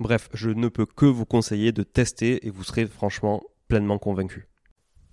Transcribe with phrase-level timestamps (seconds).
[0.00, 4.48] Bref, je ne peux que vous conseiller de tester et vous serez franchement pleinement convaincu.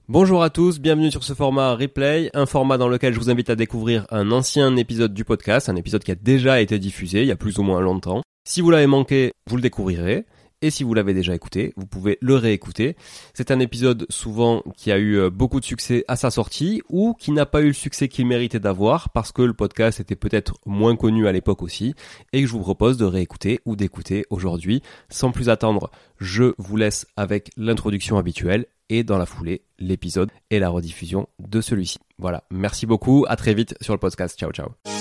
[0.08, 3.52] Bonjour à tous, bienvenue sur ce format replay, un format dans lequel je vous invite
[3.52, 7.28] à découvrir un ancien épisode du podcast, un épisode qui a déjà été diffusé il
[7.28, 8.24] y a plus ou moins longtemps.
[8.44, 10.26] Si vous l'avez manqué, vous le découvrirez.
[10.62, 12.96] Et si vous l'avez déjà écouté, vous pouvez le réécouter.
[13.34, 17.14] C'est un épisode souvent qui a eu euh, beaucoup de succès à sa sortie ou
[17.14, 20.56] qui n'a pas eu le succès qu'il méritait d'avoir parce que le podcast était peut-être
[20.66, 21.96] moins connu à l'époque aussi
[22.34, 24.82] et que je vous propose de réécouter ou d'écouter aujourd'hui.
[25.10, 30.60] Sans plus attendre, je vous laisse avec l'introduction habituelle et dans la foulée, l'épisode et
[30.60, 31.98] la rediffusion de celui-ci.
[32.18, 34.38] Voilà, merci beaucoup, à très vite sur le podcast.
[34.38, 35.01] Ciao ciao.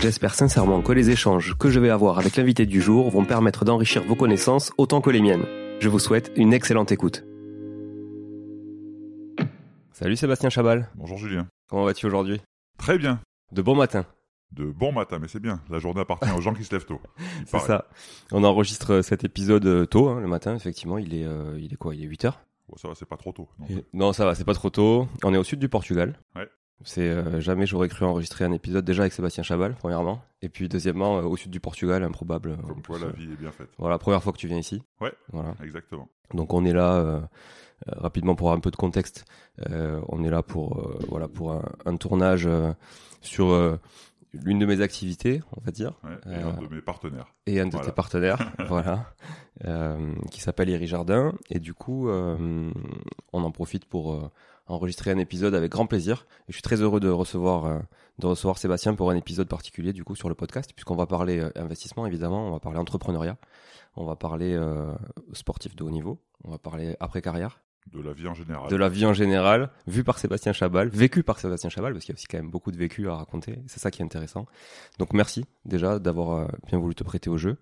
[0.00, 3.64] J'espère sincèrement que les échanges que je vais avoir avec l'invité du jour vont permettre
[3.64, 5.44] d'enrichir vos connaissances autant que les miennes.
[5.80, 7.24] Je vous souhaite une excellente écoute.
[9.92, 10.88] Salut Sébastien Chabal.
[10.94, 11.48] Bonjour Julien.
[11.68, 12.40] Comment vas-tu aujourd'hui?
[12.78, 13.20] Très bien.
[13.50, 14.06] De bon matin.
[14.52, 15.60] De bon matin, mais c'est bien.
[15.68, 17.00] La journée appartient aux gens qui se lèvent tôt.
[17.46, 17.86] C'est ça.
[18.30, 20.96] On enregistre cet épisode euh, tôt, hein, le matin, effectivement.
[20.96, 21.94] Il est, euh, il est quoi?
[21.94, 22.40] Il est 8 heures?
[22.76, 23.48] Ça va, c'est pas trop tôt.
[23.58, 23.82] Non.
[23.94, 25.08] non, ça va, c'est pas trop tôt.
[25.24, 26.18] On est au sud du Portugal.
[26.36, 26.46] Ouais.
[26.84, 30.68] C'est euh, jamais j'aurais cru enregistrer un épisode déjà avec Sébastien Chabal, premièrement, et puis
[30.68, 32.56] deuxièmement euh, au sud du Portugal, improbable.
[32.66, 33.70] Comme en quoi, la euh, vie est bien faite.
[33.78, 34.82] Voilà, première fois que tu viens ici.
[35.00, 35.12] Ouais.
[35.32, 35.54] Voilà.
[35.64, 36.08] Exactement.
[36.34, 39.24] Donc on est là euh, euh, rapidement pour avoir un peu de contexte.
[39.70, 42.72] euh, on est là pour euh, voilà pour un, un tournage euh,
[43.22, 43.76] sur euh,
[44.32, 46.10] l'une de mes activités, on va dire, Ouais.
[46.32, 47.34] Et Euh, un de mes partenaires.
[47.46, 47.86] et un de Voilà.
[47.86, 49.14] tes partenaires, voilà,
[49.64, 51.32] euh, qui s'appelle Iri Jardin.
[51.50, 52.70] Et du coup, euh,
[53.32, 54.30] on en profite pour euh,
[54.68, 56.26] enregistrer un épisode avec grand plaisir.
[56.48, 57.78] Je suis très heureux de recevoir euh,
[58.18, 61.40] de recevoir Sébastien pour un épisode particulier du coup sur le podcast, puisqu'on va parler
[61.40, 63.36] euh, investissement évidemment, on va parler entrepreneuriat,
[63.96, 64.92] on va parler euh,
[65.32, 67.60] sportif de haut niveau, on va parler après carrière,
[67.92, 68.68] De la vie en général.
[68.70, 72.12] de la vie en général, vue par Sébastien Chabal, vécu par Sébastien Chabal, parce qu'il
[72.12, 73.58] y a aussi quand même beaucoup de vécu à raconter.
[73.66, 74.46] C'est ça qui est intéressant.
[74.98, 77.56] Donc merci déjà d'avoir euh, bien voulu te prêter au jeu.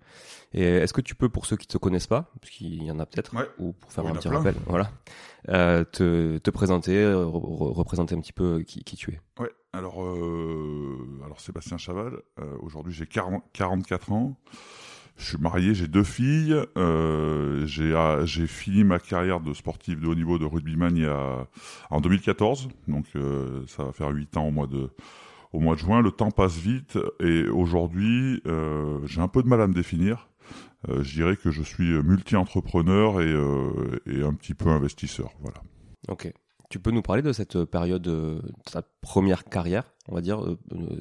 [0.53, 2.99] Et est-ce que tu peux, pour ceux qui te connaissent pas, parce qu'il y en
[2.99, 3.47] a peut-être, Ouais.
[3.57, 4.37] ou pour faire un petit plein.
[4.39, 4.91] rappel, voilà,
[5.49, 9.21] euh, te, te présenter, re- re- représenter un petit peu qui, qui tu es?
[9.41, 9.51] Ouais.
[9.73, 12.13] Alors, euh, alors Sébastien Chaval.
[12.39, 14.35] euh, Aujourd'hui, j'ai 40 44 ans.
[15.17, 16.55] Je suis marié, j'ai deux filles.
[16.77, 21.03] Euh, j'ai ah, j'ai fini ma carrière de sportif de haut niveau de rugbyman il
[21.03, 21.47] y a,
[21.89, 22.69] en 2014.
[22.87, 24.91] Donc, euh, ça va faire 8 ans au mois de
[25.53, 26.01] au mois de juin.
[26.03, 30.29] Le temps passe vite et aujourd'hui, euh, j'ai un peu de mal à me définir.
[30.87, 33.33] Je dirais que je suis multi-entrepreneur et,
[34.05, 35.31] et un petit peu investisseur.
[35.41, 35.57] Voilà.
[36.07, 36.31] Ok.
[36.69, 38.41] Tu peux nous parler de cette période, de
[38.71, 40.41] ta première carrière, on va dire,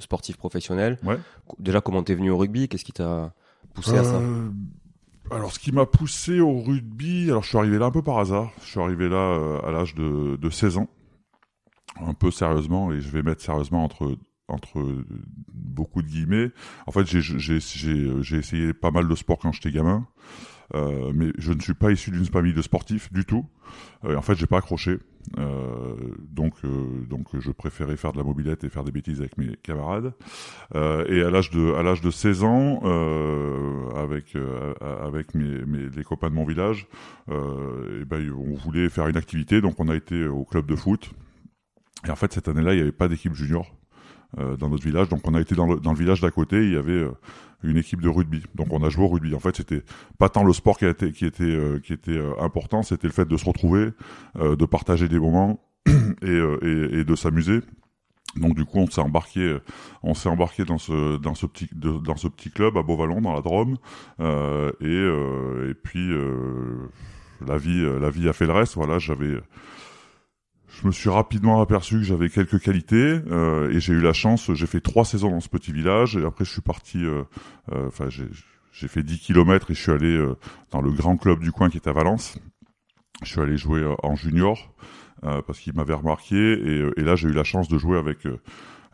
[0.00, 0.98] sportif professionnel.
[1.04, 1.18] Ouais.
[1.60, 2.68] Déjà, comment t'es venu au rugby?
[2.68, 3.32] Qu'est-ce qui t'a
[3.88, 4.50] Euh,
[5.30, 8.18] Alors, ce qui m'a poussé au rugby, alors je suis arrivé là un peu par
[8.18, 8.50] hasard.
[8.62, 10.88] Je suis arrivé là euh, à l'âge de, de 16 ans,
[12.00, 14.16] un peu sérieusement, et je vais mettre sérieusement entre
[14.48, 14.80] entre
[15.52, 16.52] beaucoup de guillemets.
[16.86, 20.06] En fait, j'ai essayé pas mal de sport quand j'étais gamin,
[20.74, 23.46] euh, mais je ne suis pas issu d'une famille de sportifs du tout.
[24.04, 24.98] Euh, en fait, j'ai pas accroché.
[26.30, 26.54] donc,
[27.08, 30.12] donc je préférais faire de la mobilette et faire des bêtises avec mes camarades.
[30.72, 32.80] et à l'âge de à l'âge de 16 ans,
[33.96, 34.36] avec
[34.80, 36.86] avec mes, les copains de mon village,
[37.28, 41.10] et ben on voulait faire une activité, donc on a été au club de foot.
[42.06, 43.74] Et en fait cette année-là, il n'y avait pas d'équipe junior.
[44.36, 45.08] Dans notre village.
[45.08, 47.06] Donc on a été dans le, dans le village d'à côté, il y avait
[47.62, 48.42] une équipe de rugby.
[48.54, 49.34] Donc on a joué au rugby.
[49.34, 49.82] En fait, c'était
[50.18, 53.06] pas tant le sport qui, a été, qui était, euh, qui était euh, important, c'était
[53.06, 53.90] le fait de se retrouver,
[54.38, 57.60] euh, de partager des moments et, et, et de s'amuser.
[58.36, 59.56] Donc du coup, on s'est embarqué,
[60.02, 63.32] on s'est embarqué dans ce dans ce petit dans ce petit club à Beauvallon dans
[63.32, 63.78] la Drôme,
[64.20, 66.10] et et puis
[67.46, 68.74] la vie la vie a fait le reste.
[68.74, 69.40] Voilà, j'avais
[70.80, 74.52] je me suis rapidement aperçu que j'avais quelques qualités euh, et j'ai eu la chance.
[74.52, 77.04] J'ai fait trois saisons dans ce petit village et après je suis parti.
[77.04, 77.22] Euh,
[77.72, 80.22] euh, enfin, j'ai fait 10 kilomètres et je suis allé
[80.70, 82.38] dans le grand club du coin qui est à Valence.
[83.22, 84.74] Je suis allé jouer en junior
[85.22, 88.28] parce qu'il m'avait remarqué et, et là j'ai eu la chance de jouer avec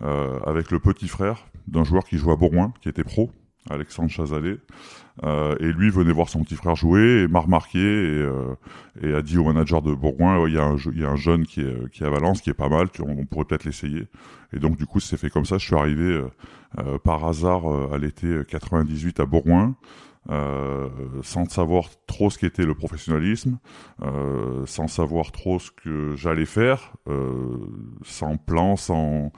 [0.00, 3.32] avec le petit frère d'un joueur qui jouait à Bourgoin, qui était pro,
[3.70, 4.58] Alexandre Chazalet.
[5.24, 8.54] Euh, et lui venait voir son petit frère jouer et m'a remarqué et, euh,
[9.02, 12.02] et, a dit au manager de Bourgoin il y, a un, jeune qui est, qui
[12.02, 14.06] est à Valence qui est pas mal, on, on pourrait peut-être l'essayer.
[14.54, 15.58] Et donc du coup c'est fait comme ça.
[15.58, 16.28] Je suis arrivé euh,
[16.78, 19.74] euh par hasard à l'été 98 à Bourgoin.
[20.30, 20.88] Euh,
[21.24, 23.58] sans savoir trop ce qu'était le professionnalisme,
[24.02, 26.92] euh, sans savoir trop ce que j'allais faire,
[28.04, 29.32] sans plan, sans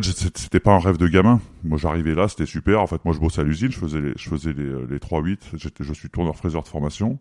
[0.00, 0.04] fait,
[0.38, 1.40] c'était pas un rêve de gamin.
[1.64, 2.80] Moi, j'arrivais là, c'était super.
[2.80, 5.38] En fait, moi, je bossais à l'usine, je faisais les, je faisais les, les 3-8.
[5.54, 7.18] J'étais, je suis tourneur fraiseur de formation.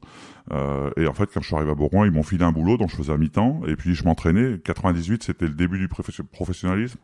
[0.51, 2.77] Euh, et en fait, quand je suis arrivé à Bourgoin, ils m'ont filé un boulot,
[2.77, 3.61] donc je faisais à mi-temps.
[3.67, 4.59] Et puis, je m'entraînais.
[4.63, 6.99] 98, c'était le début du professionnalisme.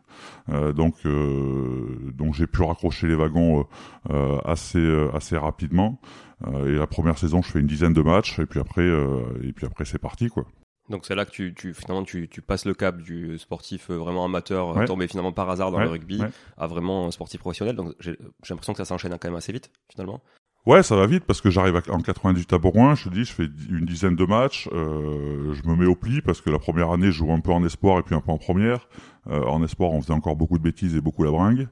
[0.48, 3.66] Euh, donc, euh, donc j'ai pu raccrocher les wagons
[4.10, 6.00] euh, assez, assez rapidement.
[6.66, 8.38] et la première saison, je fais une dizaine de matchs.
[8.38, 8.88] Et puis après,
[9.42, 10.44] et puis après, c'est parti, quoi.
[10.88, 13.96] Donc c'est là que tu, tu finalement tu, tu, passes le cap du sportif euh,
[13.96, 16.22] vraiment amateur euh, tombé finalement par hasard dans le rugby
[16.56, 17.76] à vraiment un sportif professionnel.
[17.76, 18.16] Donc j'ai
[18.48, 20.22] l'impression que ça s'enchaîne quand même assez vite finalement.
[20.66, 23.32] Ouais, ça va vite parce que j'arrive en 98 à Bourgoin, je te dis, je
[23.32, 26.90] fais une dizaine de matchs, euh, je me mets au pli parce que la première
[26.90, 28.86] année, je joue un peu en espoir et puis un peu en première.
[29.30, 31.68] Euh, en espoir, on faisait encore beaucoup de bêtises et beaucoup la bringue.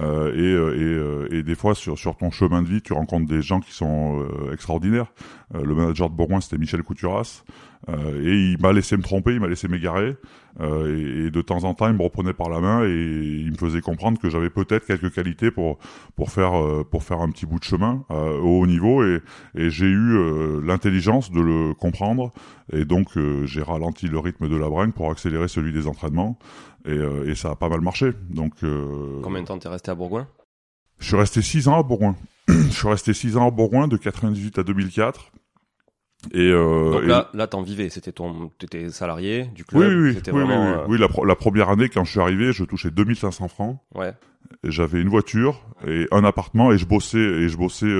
[0.00, 3.26] Euh, et, euh, et, et, des fois, sur, sur ton chemin de vie, tu rencontres
[3.26, 5.12] des gens qui sont extraordinaires.
[5.54, 7.44] le manager de Bourgoin, c'était Michel Couturas.
[7.88, 10.16] et il m'a laissé me tromper, il m'a laissé m'égarer.
[10.58, 13.56] Et, et, de temps en temps, il me reprenait par la main et il me
[13.56, 15.78] faisait comprendre que j'avais peut-être quelques qualités pour
[16.16, 19.04] pour faire pour faire un petit bout de chemin au haut niveau.
[19.04, 19.20] Et,
[19.54, 22.32] et j'ai eu l'intelligence de le comprendre.
[22.72, 23.10] Et donc,
[23.44, 26.38] j'ai ralenti le rythme de la bringue pour accélérer celui des entraînements.
[26.86, 28.12] Euh, et, ça a pas mal marché.
[28.30, 30.28] Donc, euh, Combien de temps t'es resté à Bourgoin?
[30.98, 32.16] Je suis resté 6 ans à Bourgoin.
[32.48, 35.32] je suis resté 6 ans à Bourgoin de 98 à 2004.
[36.32, 39.82] Et euh, Donc là, là t'en vivais, c'était ton, t'étais salarié du club.
[39.82, 42.90] Oui, oui, oui, vraiment, oui, oui, la, première année quand je suis arrivé, je touchais
[42.90, 43.78] 2500 francs.
[43.94, 44.12] Ouais.
[44.64, 47.92] J'avais une voiture et un appartement et je bossais et je bossais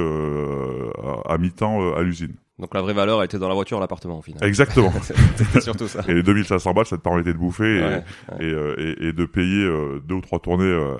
[1.26, 2.34] à, à mi-temps à l'usine.
[2.58, 4.42] Donc la vraie valeur était dans la voiture, l'appartement au final.
[4.42, 4.90] Exactement.
[5.36, 6.00] C'était surtout ça.
[6.08, 9.62] Et les 2500 balles, ça te permettait de bouffer et, euh, Et, et, de payer
[9.62, 10.96] euh, deux ou trois tournées euh,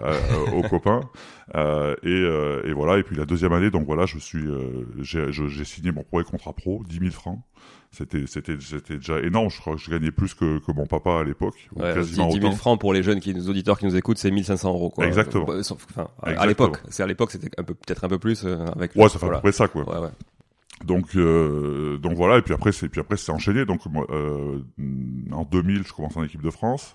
[0.54, 1.00] aux copains.
[1.54, 2.98] et, voilà.
[2.98, 4.44] Et puis la deuxième année, donc voilà, je suis,
[5.00, 7.40] j'ai signé mon premier contrat pro, 10 000 francs.
[7.90, 9.48] C'était c'était c'était déjà énorme.
[9.48, 11.54] Je crois que je gagnais plus que, que mon papa à l'époque.
[11.74, 14.30] Ouais, quasiment 10 000 francs pour les jeunes qui, les auditeurs qui nous écoutent, c'est
[14.30, 14.90] 1500 euros.
[14.90, 15.06] Quoi.
[15.06, 15.46] Exactement.
[15.48, 18.94] Enfin, à l'époque, c'est à l'époque, c'était un peu peut-être un peu plus avec.
[18.94, 19.88] Ouais, ça fait à peu près ça quoi.
[19.88, 20.10] Ouais, ouais.
[20.84, 23.64] Donc euh, donc voilà et puis après c'est puis après c'est enchaîné.
[23.64, 23.80] Donc
[24.10, 24.60] euh,
[25.32, 26.94] en 2000 je commence en équipe de France.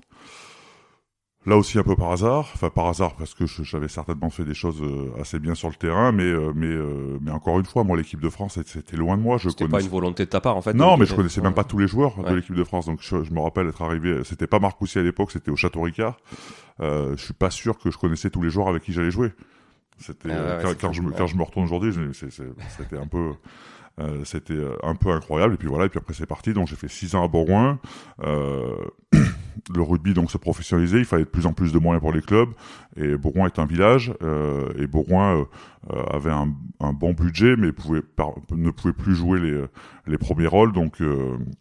[1.47, 2.51] Là aussi un peu par hasard.
[2.53, 5.75] Enfin par hasard parce que j'avais certainement fait des choses euh, assez bien sur le
[5.75, 9.17] terrain mais euh, mais euh, mais encore une fois moi l'équipe de France c'était loin
[9.17, 9.37] de moi.
[9.39, 11.55] Je connaissais pas une volonté de ta part en fait non mais je connaissais même
[11.55, 12.85] pas tous les joueurs de l'équipe de France.
[12.85, 15.81] Donc je, me rappelle être arrivé c'était pas Marc Poussy à l'époque c'était au Château
[15.81, 16.17] Ricard.
[16.79, 19.31] Je suis pas sûr que je connaissais tous les joueurs avec qui j'allais jouer
[20.01, 23.33] c'était ah quand, quand, je me, quand je me retourne aujourd'hui c'était un peu
[23.99, 25.55] euh, c'était euh, un peu incroyable.
[25.55, 26.53] Et puis voilà et puis après c'est parti.
[26.53, 27.79] Donc j'ai fait six ans à Bourgoin
[28.23, 28.75] euh,
[29.73, 32.21] le rugby donc se professionnalisait, il fallait de plus en plus de moyens pour les
[32.21, 32.49] clubs.
[32.97, 35.43] Et Bourgoin est un village euh, et Bourgoin euh,
[35.93, 36.49] euh, avait un,
[36.81, 38.01] un, bon budget mais pouvait
[38.51, 39.63] ne pouvait plus jouer les,
[40.07, 40.73] les premiers rôles.
[40.73, 40.97] Donc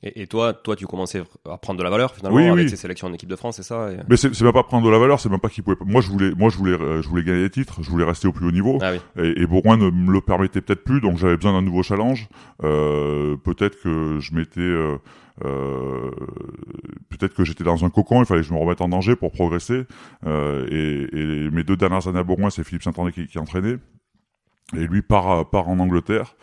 [0.02, 2.70] et, et, toi toi tu commençais à prendre de la valeur finalement oui, avec oui.
[2.70, 4.98] ces sélections en équipe de France c'est ça mais c'est même pas prendre de la
[4.98, 7.42] valeur c'est même pas qu'il pouvait moi je voulais moi je voulais je voulais gagner
[7.42, 8.78] des titres je voulais rester au plus haut niveau.
[8.82, 9.24] Ah, oui.
[9.24, 12.28] et, et, Bourgoin ne me le permettait peut-être plus donc j'avais besoin d'un nouveau challenge.
[12.58, 14.98] Peut-être que je m'étais
[15.44, 16.10] euh,
[17.08, 19.32] peut-être que j'étais dans un cocon, il fallait que je me remette en danger pour
[19.32, 19.86] progresser.
[20.26, 23.78] Euh, et, et, mes deux dernières années à Bourgoin, c'est Philippe Saint-André qui, qui entraînait.
[24.74, 26.36] Et lui part, part en Angleterre.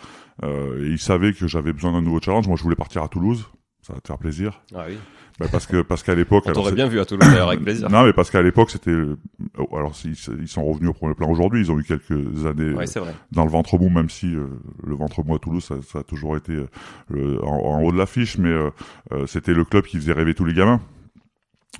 [0.43, 2.47] Euh, et il savait que j'avais besoin d'un nouveau challenge.
[2.47, 3.49] Moi, je voulais partir à Toulouse.
[3.87, 4.61] Ça va te faire plaisir.
[4.75, 4.97] Ah oui.
[5.39, 7.89] Bah, parce que parce qu'à l'époque, On t'aurait bien vu à Toulouse d'ailleurs avec plaisir.
[7.89, 9.17] non mais parce qu'à l'époque c'était, euh,
[9.71, 10.15] alors ils,
[10.47, 13.01] sont revenus au premier plan aujourd'hui, ils ont eu quelques années Ouais, euh,
[13.31, 14.47] dans le ventre mou, même si euh,
[14.83, 16.53] le ventre mou à Toulouse, ça, ça a toujours été
[17.11, 18.71] euh, en, en haut de l'affiche, mais euh,
[19.25, 20.81] c'était le club qui faisait rêver tous les gamins.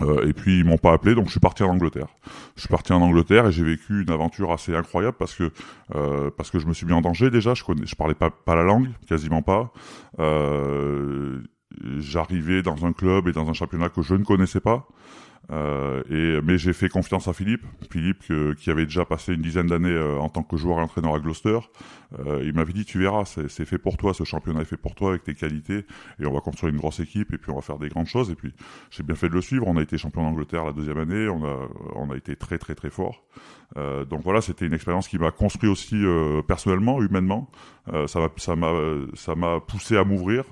[0.02, 2.08] Euh, et puis ils m'ont pas appelé, donc je suis parti en Angleterre.
[2.56, 5.52] Je suis parti en Angleterre et j'ai vécu une aventure assez incroyable parce que
[5.96, 7.54] euh, parce que je me suis mis en danger déjà.
[7.54, 9.72] Je connais, je parlais pas pas la langue, quasiment pas.
[10.20, 11.42] Euh,
[12.00, 14.88] J'arrivais dans un club et dans un championnat que je ne connaissais pas.
[15.50, 19.42] Euh, et mais j'ai fait confiance à Philippe, Philippe que- qui avait déjà passé une
[19.42, 21.60] dizaine d'années euh, en tant que joueur et entraîneur à Gloucester.
[22.20, 24.94] Euh, il m'avait dit tu verras, c'est fait pour toi, ce championnat est fait pour
[24.94, 25.86] toi avec tes qualités
[26.20, 28.30] et on va construire une grosse équipe et puis on va faire des grandes choses.
[28.30, 28.54] Et puis
[28.92, 29.66] j'ai bien fait de le suivre.
[29.68, 32.76] On a été champion d'Angleterre la deuxième année, on a on a été très très
[32.76, 33.24] très fort.
[33.78, 37.50] Euh, donc voilà, c'était une expérience qui m'a construit aussi euh, personnellement, humainement.
[37.94, 38.74] Euh, ça m'a ça m'a
[39.14, 40.44] ça m'a poussé à m'ouvrir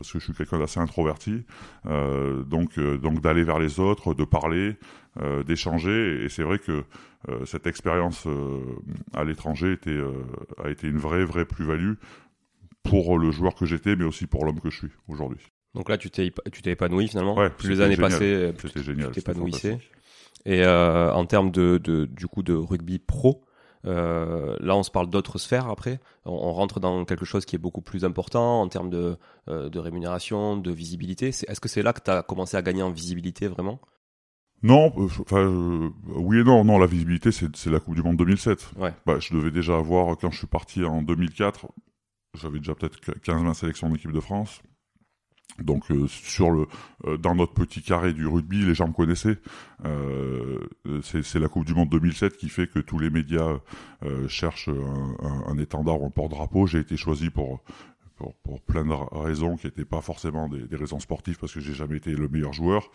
[0.00, 1.44] parce que je suis quelqu'un d'assez introverti,
[1.84, 4.78] euh, donc euh, donc d'aller vers les autres, de parler,
[5.20, 6.84] euh, d'échanger, et c'est vrai que
[7.44, 8.26] cette expérience
[9.12, 10.00] à l'étranger était
[10.64, 11.92] a été une vraie vraie plus-value
[12.82, 15.40] pour le joueur que j'étais, mais aussi pour l'homme que je suis aujourd'hui.
[15.74, 17.36] Donc là, tu t'es épa- tu t'es épanoui finalement.
[17.36, 18.10] Ouais, plus les années génial.
[18.10, 19.78] passées, plus tu t'épanouissais.
[20.46, 23.44] Et euh, en termes de, de du coup de rugby pro,
[23.86, 26.00] euh, là on se parle d'autres sphères après.
[26.24, 29.16] On, on rentre dans quelque chose qui est beaucoup plus important en termes de,
[29.48, 31.28] euh, de rémunération, de visibilité.
[31.28, 33.80] Est-ce que c'est là que tu as commencé à gagner en visibilité vraiment?
[34.62, 36.64] Non, euh, enfin euh, oui et non.
[36.64, 38.72] Non, la visibilité, c'est la Coupe du Monde 2007.
[38.76, 38.92] Ouais.
[39.06, 41.66] Bah, je devais déjà avoir quand je suis parti en 2004.
[42.34, 44.60] J'avais déjà peut-être 15-20 sélections en équipe de France.
[45.58, 46.66] Donc euh, sur le
[47.06, 49.38] euh, dans notre petit carré du rugby, les gens me connaissaient.
[49.84, 50.58] Euh,
[51.02, 53.58] c'est la Coupe du Monde 2007 qui fait que tous les médias
[54.28, 56.66] cherchent un, un- un étendard ou un porte-drapeau.
[56.66, 57.60] J'ai été choisi pour
[58.16, 61.54] pour, pour plein de ra- raisons qui n'étaient pas forcément des, des raisons sportives parce
[61.54, 62.90] que j'ai jamais été le meilleur joueur.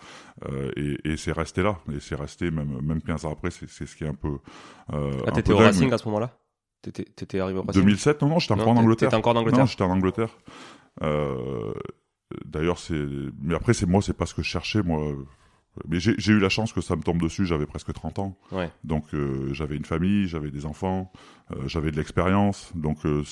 [0.76, 1.80] Et, et c'est resté là.
[1.92, 3.50] Et c'est resté même même 15 ans après.
[3.52, 4.38] C'est ce qui est un peu
[4.92, 6.38] Ah, t'étais au Racing à ce moment-là?
[6.84, 7.82] T'étais arrivé au Racing?
[7.82, 9.60] 2007 non non j'étais encore en Angleterre t'étais encore en Angleterre.
[9.62, 10.30] non j'étais en Angleterre.
[11.02, 11.74] Euh,
[12.46, 13.06] d'ailleurs c'est
[13.40, 15.16] mais après c'est moi c'est pas ce que je cherchais moi.
[15.90, 18.38] Mais j'ai eu la chance que ça me tombe dessus j'avais presque 30 ans.
[18.52, 18.72] Ouais.
[18.86, 21.12] donc euh, j'avais une famille j'avais des enfants
[21.52, 22.72] euh, j'avais de l'expérience.
[22.76, 23.24] Donc euh,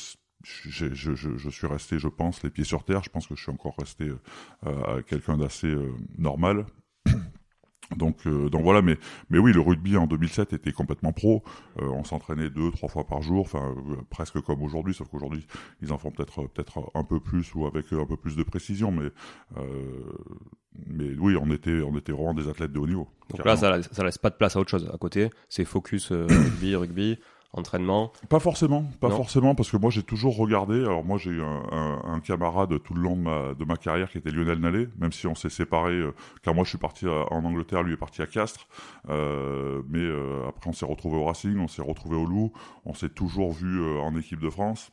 [0.44, 3.02] je, je, je suis resté je pense les pieds sur terre.
[3.04, 4.12] Je pense que je suis encore resté
[5.08, 5.74] quelqu'un d'assez
[6.18, 6.66] normal
[7.96, 8.98] donc, euh, donc voilà, mais,
[9.30, 11.44] mais oui, le rugby en 2007 était complètement pro.
[11.82, 15.46] Euh, on s'entraînait deux, trois fois par jour, enfin euh, presque comme aujourd'hui, sauf qu'aujourd'hui
[15.82, 18.44] ils en font peut-être peut-être un peu plus ou avec euh, un peu plus de
[18.44, 19.10] précision, mais
[19.58, 19.62] euh,
[20.88, 23.08] mais oui, on était on était vraiment des athlètes de haut niveau.
[23.30, 23.62] Donc carrément.
[23.70, 25.30] là, ça, ça laisse pas de place à autre chose à côté.
[25.50, 27.20] C'est focus rugby, rugby,
[27.54, 28.12] entraînement?
[28.30, 29.16] Pas forcément, pas Non.
[29.18, 30.80] forcément, parce que moi j'ai toujours regardé.
[30.80, 33.78] Alors moi j'ai eu un, un, un camarade tout le long de ma, de ma
[33.78, 36.78] carrière qui était Lionel Nallet, même si on s'est séparés, euh, car moi je suis
[36.78, 38.68] parti à- en Angleterre, lui est parti à Castres,
[39.10, 42.52] euh, mais euh, après on s'est retrouvé au Racing, on s'est retrouvé au Loup,
[42.86, 44.90] on s'est toujours vu euh, en équipe de France.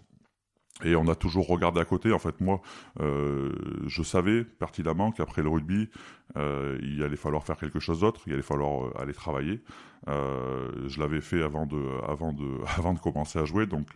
[0.85, 2.13] Et on a toujours regardé à côté.
[2.13, 2.61] En fait, moi,
[3.01, 3.53] euh,
[3.87, 5.89] je savais pertinemment qu'après le rugby,
[6.37, 8.21] euh, il allait falloir faire quelque chose d'autre.
[8.27, 9.63] Il allait falloir euh, aller travailler.
[10.07, 12.47] Je l'avais fait avant de, avant de,
[12.79, 13.67] avant de commencer à jouer.
[13.67, 13.87] Donc,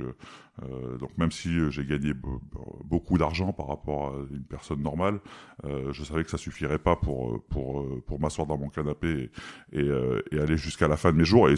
[1.00, 2.38] donc même si j'ai gagné be-
[2.84, 5.20] beaucoup d'argent par rapport à une personne normale,
[5.64, 9.30] je savais que ça suffirait pas pour, pour, pour m'asseoir dans mon canapé
[9.72, 9.90] et,
[10.38, 11.48] aller jusqu'à la fin de mes jours.
[11.48, 11.54] Et,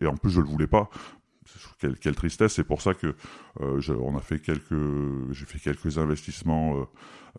[0.00, 0.88] et, en plus, je le voulais pas.
[1.78, 2.54] Quelle, tristesse.
[2.54, 3.14] C'est pour ça que
[3.60, 6.88] euh, j'ai fait quelques investissements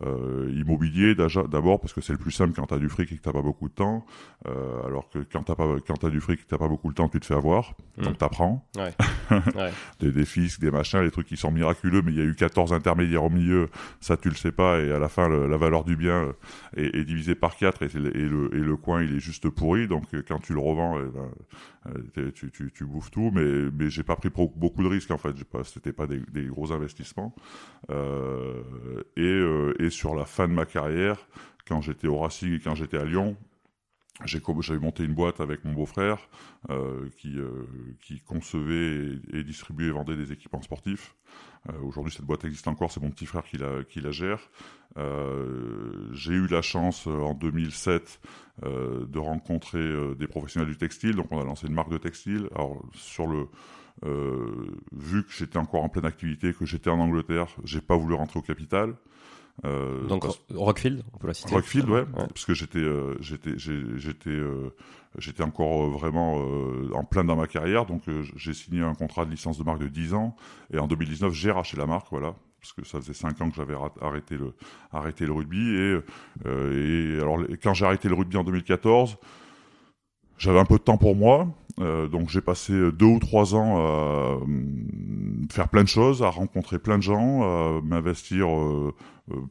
[0.02, 3.16] euh, immobiliers déjà- d'abord parce que c'est le plus simple quand t'as du fric et
[3.16, 4.04] que t'as pas beaucoup de temps.
[4.48, 6.88] Euh, alors que quand t'as pas, quand t'as du fric et que t'as pas beaucoup
[6.88, 7.74] de temps, tu te fais avoir.
[7.98, 8.02] Mm.
[8.04, 8.94] Donc t'apprends Ouais.
[9.54, 9.70] ouais.
[10.00, 12.34] des, des fiscs, des machins, des trucs qui sont miraculeux, mais il y a eu
[12.34, 13.68] 14 intermédiaires au milieu,
[14.00, 16.32] ça tu le sais pas, et à la fin le- la valeur du bien euh,
[16.76, 19.48] est, est divisée par 4 et, le- et, le, et le coin il est juste
[19.50, 23.90] pourri, donc quand tu le revends, eh ben, tu, tu, tu bouffes tout, mais, mais
[23.90, 27.34] j'ai pas pris beaucoup de risques en fait, pas, c'était pas des, des gros investissements.
[27.90, 28.62] Euh,
[29.16, 31.18] et, euh, et sur la fin de ma carrière,
[31.66, 33.36] quand j'étais au Racing et quand j'étais à Lyon,
[34.24, 36.28] j'avais monté une boîte avec mon beau-frère
[36.70, 37.66] euh, qui, euh,
[38.00, 41.14] qui concevait et, distribuait et vendait des équipements sportifs.
[41.68, 44.40] Euh, Aujourd'hui, cette boîte existe encore, c'est mon petit frère qui la, qui la gère.
[46.12, 48.20] J'ai eu la chance en 2007
[48.64, 52.48] euh, de rencontrer des professionnels du textile, donc on a lancé une marque de textile.
[52.54, 53.48] Alors sur le
[54.92, 58.38] vu que j'étais encore en pleine activité, que j'étais en Angleterre, j'ai pas voulu rentrer
[58.38, 58.94] au capital.
[59.64, 61.54] Euh, Donc parce- Rockfield, on peut la citer.
[61.54, 62.06] Rockfield, ouais, Ouais.
[62.28, 64.74] parce que j'étais, euh, j'étais, j'ai- j'étais, euh,
[65.18, 66.42] j'étais encore vraiment
[66.94, 68.02] en plein dans ma carrière, donc
[68.34, 70.34] j'ai signé un contrat de licence de marque de 10 ans,
[70.72, 73.56] et en 2019 j'ai racheté la marque, voilà, parce que ça faisait cinq ans que
[73.56, 74.54] j'avais arrêté le
[74.90, 75.74] arrêté le rugby.
[75.76, 75.98] Et,
[76.46, 79.16] et alors quand j'ai arrêté le rugby en 2014
[80.38, 81.46] j'avais un peu de temps pour moi,
[81.80, 84.38] euh, donc j'ai passé deux ou trois ans à euh,
[85.50, 88.94] faire plein de choses, à rencontrer plein de gens, à m'investir euh,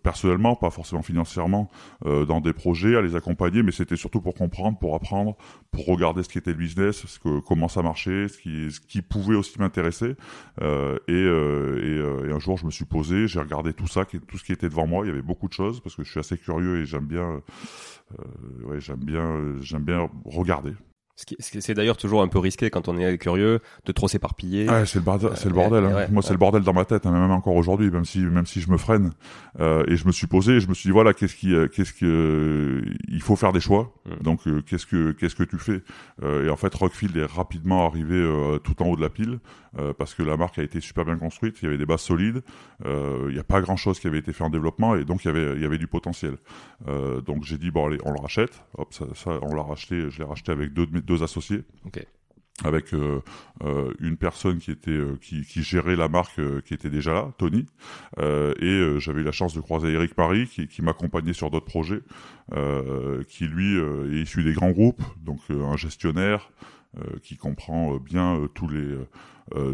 [0.04, 1.72] personnellement, pas forcément financièrement,
[2.04, 5.38] dans des projets, à les accompagner, mais c'était surtout pour comprendre, pour apprendre,
[5.72, 8.82] pour regarder ce qui était le business, ce que, comment ça marchait, ce qui, ce
[8.82, 10.16] qui pouvait aussi m'intéresser.
[10.62, 10.66] Et,
[11.08, 11.98] et,
[12.28, 14.70] et, un jour, je me suis posé, j'ai regardé tout ça, tout ce qui était
[14.70, 15.06] devant moi.
[15.06, 17.42] Il y avait beaucoup de choses parce que je suis assez curieux et j'aime bien,
[18.66, 20.74] ouais, j'aime bien, j'aime bien regarder.
[21.16, 24.70] C'est d'ailleurs toujours un peu risqué quand on est curieux de trop s'éparpiller.
[24.70, 25.86] Ouais, c'est le bordel, c'est le bordel.
[25.86, 26.08] Hein.
[26.12, 28.62] Moi, c'est le bordel dans ma tête, hein, même encore aujourd'hui, même si même si
[28.62, 29.12] je me freine.
[29.60, 31.68] Euh, et je me suis posé, et je me suis dit voilà, qu'est-ce qui, euh,
[31.68, 33.94] qu'est-ce que, euh, il faut faire des choix.
[34.06, 34.24] Mm.
[34.24, 35.82] Donc, euh, qu'est-ce que qu'est-ce que tu fais?
[36.24, 38.22] Et en fait, Rockfield est rapidement arrivé
[38.64, 39.40] tout en haut de la pile
[39.98, 41.58] parce que la marque a été super bien construite.
[41.62, 42.42] Il y avait des bases solides.
[42.86, 45.32] il n'y a pas grand-chose qui avait été fait en développement, et donc il y
[45.32, 46.38] avait il y avait du potentiel.
[47.26, 48.64] donc j'ai dit bon allez, on le rachète.
[48.78, 50.10] Hop, ça, ça on l'a racheté.
[50.10, 51.64] Je l'ai racheté avec deux deux associés.
[52.64, 53.22] Avec euh,
[53.64, 57.32] euh, une personne qui était euh, qui, qui, gérait la marque qui était déjà là,
[57.38, 57.66] Tony,
[58.20, 62.02] et j'avais eu la chance de croiser Eric Paris qui, qui m'accompagnait sur d'autres projets,
[63.28, 66.52] qui lui est issu des grands groupes, donc un gestionnaire,
[67.24, 68.98] qui comprend bien tous les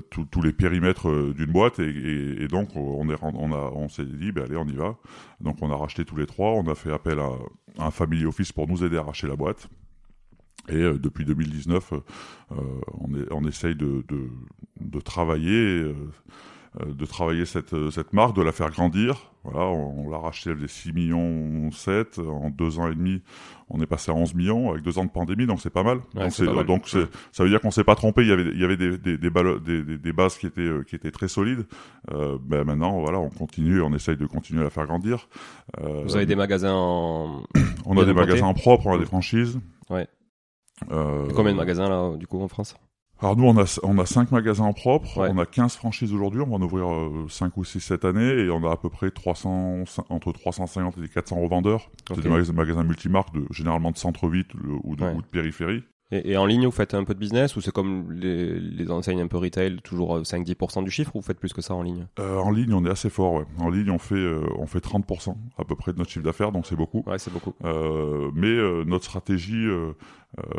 [0.10, 1.80] tous les périmètres d'une boîte.
[1.80, 4.96] Et, et, donc on est on a on s'est dit ben allez on y va.
[5.42, 6.52] Donc on a racheté tous les trois.
[6.52, 7.32] On a fait appel à,
[7.80, 9.68] à un family office pour nous aider à racheter la boîte
[10.70, 12.56] et euh, depuis 2019, euh,
[13.00, 14.30] on, est, on essaye de, de,
[14.82, 15.94] de travailler, euh,
[16.86, 19.32] de travailler cette, cette marque, de la faire grandir.
[19.50, 23.22] Voilà, on, l'a racheté des 6 millions 7 en deux ans et demi.
[23.70, 26.00] On est passé à 11 millions avec deux ans de pandémie, donc c'est pas mal.
[26.66, 28.24] donc, ça veut dire qu'on s'est pas trompé.
[28.24, 29.30] Il y avait, il y avait des, des, des,
[29.64, 31.66] des, des bases qui étaient, qui étaient très solides.
[32.12, 35.30] Euh, ben maintenant, voilà, on continue, on essaye de continuer à la faire grandir.
[35.80, 37.44] Euh, Vous avez des magasins en...
[37.86, 39.60] On a des magasins en propre, on a des franchises.
[39.90, 40.08] Ouais.
[40.92, 42.76] Euh, combien de magasins là, du coup, en France?
[43.20, 46.42] Alors nous, on a, on a 5 magasins en propre, on a 15 franchises aujourd'hui,
[46.42, 46.86] on va en ouvrir
[47.30, 51.00] 5 euh, ou 6 cette année, et on a à peu près 300, entre 350
[51.04, 51.90] et 400 revendeurs.
[52.10, 54.46] C'est des magasins, multimarques, de, généralement de centre-ville
[54.84, 55.84] ou, de, ou de périphérie.
[56.10, 59.20] Et, en ligne, vous faites un peu de business ou c'est comme les, les, enseignes
[59.20, 62.08] un peu retail, toujours 5-10% du chiffre ou vous faites plus que ça en ligne?
[62.20, 63.34] Euh, En ligne, on est assez fort.
[63.34, 63.46] Ouais.
[63.60, 66.54] En ligne, on fait euh, on fait 30% à peu près de notre chiffre d'affaires,
[66.54, 67.04] donc c'est beaucoup.
[67.06, 67.54] Ouais, c'est beaucoup.
[67.66, 69.92] Euh, mais euh, notre stratégie, euh,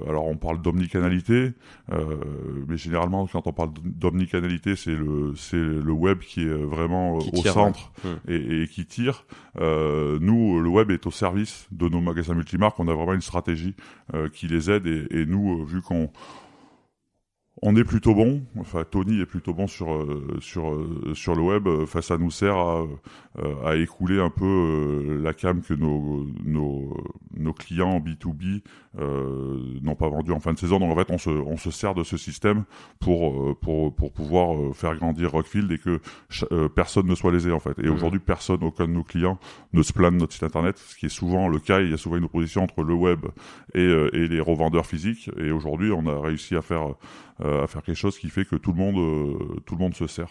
[0.07, 1.53] alors on parle d'omnicanalité,
[2.69, 7.43] mais généralement quand on parle d'omnicanalité, c'est le c'est le web qui est vraiment au
[7.43, 8.19] centre hum.
[8.27, 9.25] et, et, qui tire.
[9.57, 12.79] nous, le web est au service de nos magasins multimarques.
[12.81, 13.75] On a vraiment une stratégie
[14.33, 16.11] qui les aide et, et nous euh, vu qu'on
[17.63, 18.43] on est plutôt bon.
[18.59, 21.67] Enfin, Tony est plutôt bon sur euh, sur euh, sur le web.
[21.67, 22.87] Enfin, ça nous sert à,
[23.65, 26.97] à écouler un peu la cam que nos nos
[27.37, 28.63] nos clients B2B
[29.83, 30.79] n'ont pas vendu en fin de saison.
[30.79, 32.65] Donc en fait, on se on se sert de ce système
[33.01, 36.01] pour pour pour pouvoir faire grandir Rockfield et que
[36.69, 37.79] personne ne soit lésé en fait.
[37.79, 37.93] Et mmh.
[37.93, 39.39] aujourd'hui, personne, aucun de nos clients
[39.73, 41.81] ne se plaint de notre site internet, ce qui est souvent le cas.
[41.81, 43.27] Il y a souvent une opposition entre le web
[43.75, 45.31] et et les revendeurs physiques.
[45.39, 46.95] Et aujourd'hui, on a réussi à faire
[47.41, 49.95] euh, à faire quelque chose qui fait que tout le monde, euh, tout le monde
[49.95, 50.29] se sert.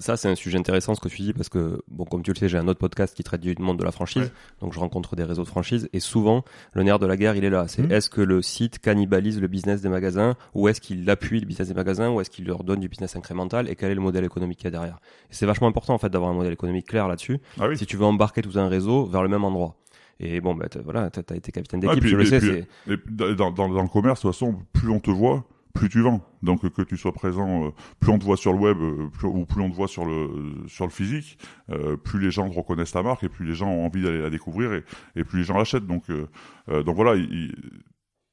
[0.00, 2.36] Ça, c'est un sujet intéressant ce que tu dis parce que, bon, comme tu le
[2.36, 4.32] sais, j'ai un autre podcast qui traite du monde de la franchise.
[4.60, 7.44] Donc, je rencontre des réseaux de franchise et souvent, le nerf de la guerre, il
[7.44, 7.68] est là.
[7.68, 7.92] C'est mmh.
[7.92, 11.68] est-ce que le site cannibalise le business des magasins ou est-ce qu'il appuie le business
[11.68, 14.24] des magasins ou est-ce qu'il leur donne du business incrémental et quel est le modèle
[14.24, 14.98] économique qu'il y a derrière?
[15.30, 17.38] c'est vachement important, en fait, d'avoir un modèle économique clair là-dessus.
[17.60, 17.78] Ah oui.
[17.78, 19.76] Si tu veux embarquer tout un réseau vers le même endroit.
[20.18, 22.66] Et bon, bah, voilà, t'as as été capitaine d'équipe, je le sais.
[23.08, 25.44] dans, dans, dans, le commerce, de toute façon, plus on te voit,
[25.76, 26.20] plus tu vends.
[26.42, 29.44] Donc que tu sois présent, euh, plus on te voit sur le web euh, ou
[29.44, 31.38] plus on te voit sur le sur le physique,
[31.70, 34.30] euh, plus les gens reconnaissent ta marque et plus les gens ont envie d'aller la
[34.30, 34.72] découvrir
[35.14, 35.86] et, plus les gens l'achètent.
[35.86, 36.04] Donc
[36.68, 37.54] donc voilà, il,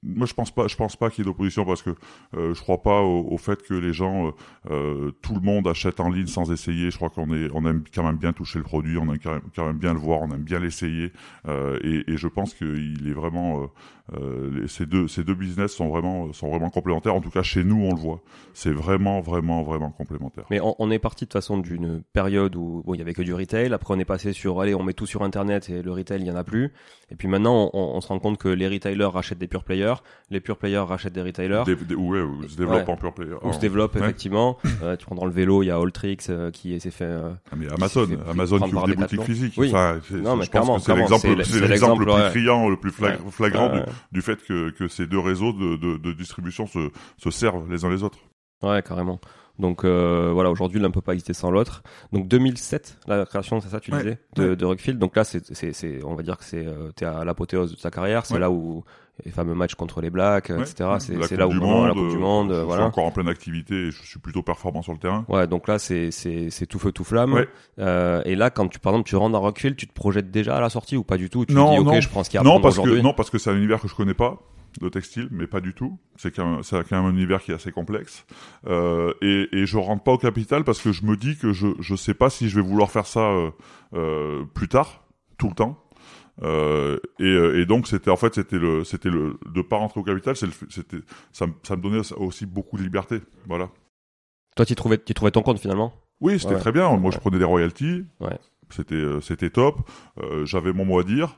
[0.03, 1.91] moi je pense pas je pense pas qu'il y ait d'opposition parce que
[2.35, 4.31] euh, je crois pas au, fait que les gens
[4.65, 8.03] tout le monde achète en ligne sans essayer je crois qu'on est on aime quand
[8.03, 10.59] même bien toucher le produit on aime quand même, bien le voir on aime bien
[10.59, 11.11] l'essayer
[11.47, 13.69] et, et, je pense qu'il est vraiment
[14.11, 17.63] euh, ces deux ces deux business sont vraiment sont vraiment complémentaires en tout cas chez
[17.63, 18.21] nous on le voit
[18.53, 22.55] c'est vraiment vraiment vraiment complémentaire mais on, on est parti de toute façon d'une période
[22.57, 24.83] où bon, il y avait que du retail après on est passé sur allez on
[24.83, 26.73] met tout sur internet et le retail il y en a plus
[27.11, 29.95] et puis maintenant on, on se rend compte que les retailers rachètent des pure players
[30.29, 31.63] les pure players rachètent des retailers.
[31.65, 33.35] ouais, ou se développent en pure player.
[33.43, 34.57] Ou se développent, effectivement.
[34.81, 37.05] euh, tu prends dans le vélo, il y a Alltrix euh, qui s'est fait.
[37.51, 39.53] Ah, mais Amazon, Amazon qui ouvre des boutiques physiques.
[39.57, 39.69] Oui.
[39.69, 43.79] Enfin, non, mais clairement, c'est l'exemple, c'est l'exemple le plus criant, le plus flagrant du,
[44.11, 47.85] du, fait que, que ces deux réseaux de, de, de distribution se, se servent les
[47.85, 48.19] uns les autres.
[48.61, 49.19] Ouais, carrément.
[49.59, 51.83] Donc euh, voilà, aujourd'hui l'un peut pas exister sans l'autre.
[52.11, 54.55] Donc 2007, la création, c'est ça tu Ouais, disais, de, ouais.
[54.55, 54.97] de Rockfield.
[54.99, 57.79] Donc là, c'est, c'est, c'est, on va dire que c'est, euh, t'es à l'apothéose de
[57.79, 58.25] ta carrière.
[58.25, 58.39] C'est Ouais.
[58.39, 58.83] là où
[59.25, 60.63] les fameux matchs contre les Blacks, euh, Ouais.
[60.63, 60.89] etc.
[60.99, 63.11] C'est, là où vraiment la Monde, Coupe du euh, Monde, je euh, suis encore en
[63.11, 65.23] pleine activité et je suis plutôt performant sur le terrain.
[65.27, 66.09] Ouais, donc là c'est,
[66.67, 67.33] tout feu tout flamme.
[67.33, 67.47] Ouais.
[67.79, 70.57] Euh, et là, quand tu, par exemple, tu rentres dans Rockfield, tu te projettes déjà
[70.57, 71.45] à la sortie ou pas du tout?
[71.45, 72.01] Tu Non, te dis, ok, non.
[72.01, 73.03] je prends ce qu'il y a Non, parce que aujourd'hui.
[73.03, 74.39] non parce que c'est un univers que je connais pas
[74.81, 75.99] de textile, mais pas du tout.
[76.15, 78.25] C'est quand même, c'est quand même un univers qui est assez complexe.
[78.67, 81.67] Euh, et, et je rentre pas au capital parce que je me dis que je
[81.79, 83.51] je sais pas si je vais vouloir faire ça euh,
[83.93, 85.03] euh, plus tard,
[85.37, 85.77] tout le temps.
[86.41, 89.99] Euh, et, euh, et donc c'était en fait c'était le c'était le de pas rentrer
[89.99, 90.97] au capital, c'était
[91.31, 93.21] ça me ça me donnait aussi beaucoup de liberté.
[93.47, 93.69] Voilà.
[94.55, 95.93] Toi, tu trouvais, tu trouvais ton compte finalement?
[96.21, 96.59] Oui, c'était Ouais.
[96.59, 96.89] très bien.
[96.97, 98.05] Moi, je prenais des royalties.
[98.19, 98.37] Ouais.
[98.69, 99.77] C'était euh, c'était top.
[100.21, 101.37] Euh, J'avais mon mot à dire,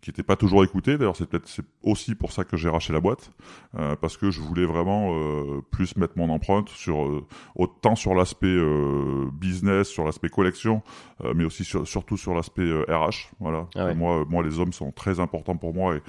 [0.00, 0.98] qui n'était pas toujours écouté.
[0.98, 3.32] D'ailleurs, c'est peut-être c'est aussi pour ça que j'ai racheté la boîte,
[3.78, 8.14] euh, parce que je voulais vraiment euh, plus mettre mon empreinte sur euh, autant sur
[8.14, 10.82] l'aspect euh, business, sur l'aspect collection,
[11.24, 13.32] euh, mais aussi sur- surtout sur l'aspect RH.
[13.40, 13.66] Voilà.
[13.74, 13.94] Ah ouais.
[13.94, 16.02] Moi, moi, les hommes sont très importants pour moi et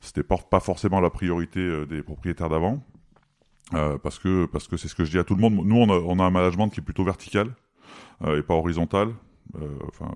[0.00, 2.82] c'était pas, pas forcément la priorité des propriétaires d'avant.
[3.74, 5.54] Euh, parce que parce que c'est ce que je dis à tout le monde.
[5.64, 7.48] Nous, on a, on a un management qui est plutôt vertical
[8.24, 9.08] euh, et pas horizontal.
[9.60, 10.12] Euh, Enfin,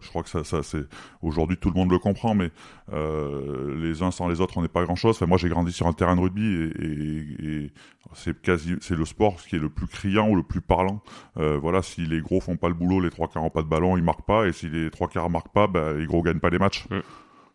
[0.00, 0.84] je crois que ça, ça c'est
[1.22, 2.50] aujourd'hui tout le monde le comprend, mais
[2.92, 5.16] euh, les uns sans les autres, on n'est pas grand chose.
[5.16, 7.72] Enfin, moi, j'ai grandi sur un terrain de rugby et, et- et
[8.14, 11.02] c'est quasi c'est le sport qui est le plus criant ou le plus parlant.
[11.38, 13.68] Euh, voilà, si les gros font pas le boulot, les trois quarts ont pas de
[13.68, 16.38] ballon, ils marquent pas, et si les trois quarts marquent pas, bah, les gros gagnent
[16.40, 16.84] pas les matchs.
[16.90, 17.02] C'est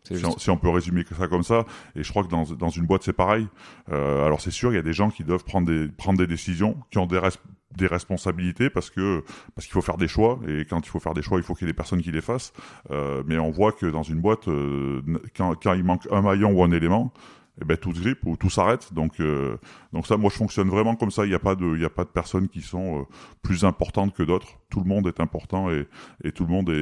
[0.04, 2.70] Si on, si on peut résumer ça comme ça, et je crois que dans, dans
[2.70, 3.46] une boîte c'est pareil.
[3.90, 6.26] Euh, alors c'est sûr, il y a des gens qui doivent prendre des prendre des
[6.26, 7.38] décisions, qui ont des res-
[7.76, 9.22] des responsabilités parce que
[9.54, 11.54] parce qu'il faut faire des choix et quand il faut faire des choix, il faut
[11.54, 12.52] qu'il y ait des personnes qui les fassent.
[12.90, 15.02] Euh, mais on voit que dans une boîte, euh,
[15.36, 17.12] quand, quand il manque un maillon ou un élément,
[17.60, 18.92] eh ben tout se grippe ou tout s'arrête.
[18.94, 19.56] Donc euh,
[19.92, 21.24] donc ça, moi je fonctionne vraiment comme ça.
[21.24, 23.02] Il n'y a pas de il y a pas de personnes qui sont euh,
[23.42, 24.48] plus importantes que d'autres.
[24.70, 25.86] Tout le monde est important et
[26.24, 26.72] et tout le monde est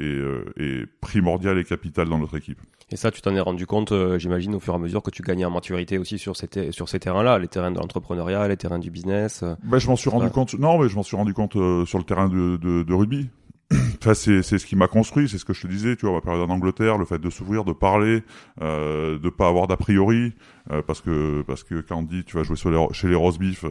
[0.00, 2.60] est, euh, est primordial et capital dans notre équipe.
[2.90, 5.10] Et ça, tu t'en es rendu compte, euh, j'imagine, au fur et à mesure que
[5.10, 8.58] tu gagnais en maturité aussi sur ces, sur ces terrains-là, les terrains de l'entrepreneuriat, les
[8.58, 9.42] terrains du business.
[9.64, 10.52] Ben, je m'en suis rendu compte.
[10.54, 13.30] Non, mais je m'en suis rendu compte sur le terrain de, de, de rugby.
[14.14, 16.42] C'est ce qui m'a construit, c'est ce que je te disais, tu vois, ma période
[16.50, 18.22] en Angleterre, le fait de s'ouvrir, de parler,
[18.60, 20.32] euh, de pas avoir d'a priori,
[20.72, 23.14] euh, parce que parce que quand on dit tu vas jouer sur les, chez les
[23.14, 23.70] Rosebif, euh,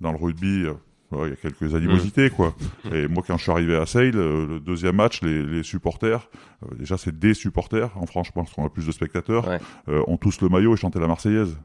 [0.00, 0.72] dans le rugby, euh,
[1.10, 2.54] ouais, il y a quelques animosités quoi.
[2.92, 6.28] Et moi, quand je suis arrivé à Sale, le deuxième match, les, les supporters,
[6.62, 9.58] euh, déjà c'est des supporters, en France je pense qu'on a plus de spectateurs, Ouais.
[10.06, 11.58] ont tous le maillot et chantaient la Marseillaise.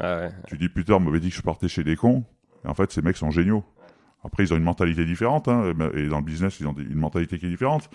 [0.00, 0.30] Ah ouais.
[0.48, 2.24] Tu dis putain, on m'avait dit que je partais chez des cons.
[2.64, 3.64] Et en fait, ces mecs sont géniaux.
[4.24, 7.38] Après, ils ont une mentalité différente, hein, et dans le business, ils ont une mentalité
[7.38, 7.88] qui est différente.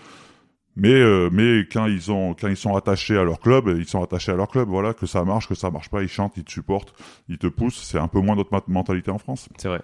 [0.76, 4.02] Mais euh, mais quand ils ont quand ils sont attachés à leur club, ils sont
[4.02, 4.68] attachés à leur club.
[4.68, 6.92] Voilà, que ça marche, que ça marche pas, ils chantent, ils te supportent,
[7.28, 7.82] ils te poussent.
[7.82, 9.48] C'est un peu moins notre mentalité en France.
[9.56, 9.80] C'est vrai.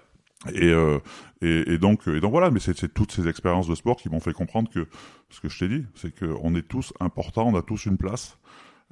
[0.54, 0.98] Et, euh,
[1.40, 4.20] et, et donc, et donc voilà, mais c'est toutes ces expériences de sport qui m'ont
[4.20, 4.86] fait comprendre que
[5.30, 7.96] ce que je t'ai dit, c'est que on est tous importants, on a tous une
[7.96, 8.38] place.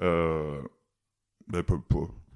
[0.01, 0.61] Euh,
[1.49, 1.63] ben,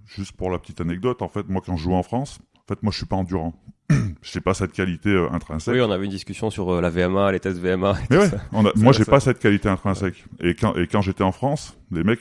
[0.04, 2.82] juste pour la petite anecdote, en fait, moi quand je jouais en France, en fait,
[2.82, 3.52] moi je suis pas endurant.
[4.22, 5.74] Je sais pas cette qualité euh, intrinsèque.
[5.74, 7.90] Oui, on avait une discussion sur euh, la VMA, les tests VMA.
[7.90, 8.38] et Mais tout ouais, ça.
[8.52, 10.24] on a- C'est moi j'ai pas cette qualité intrinsèque.
[10.40, 12.20] Et quand et quand j'étais en France, les mecs,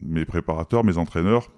[0.00, 1.48] mes préparateurs, mes entraîneurs,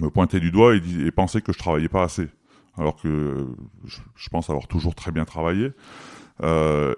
[0.00, 2.28] me pointaient du doigt et, et pensaient que je travaillais pas assez,
[2.76, 3.46] alors que
[3.86, 5.72] je, je pense avoir toujours très bien travaillé.
[6.42, 6.92] Euh,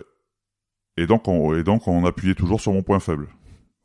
[0.97, 3.29] et donc on et donc on appuyait toujours sur mon point faible.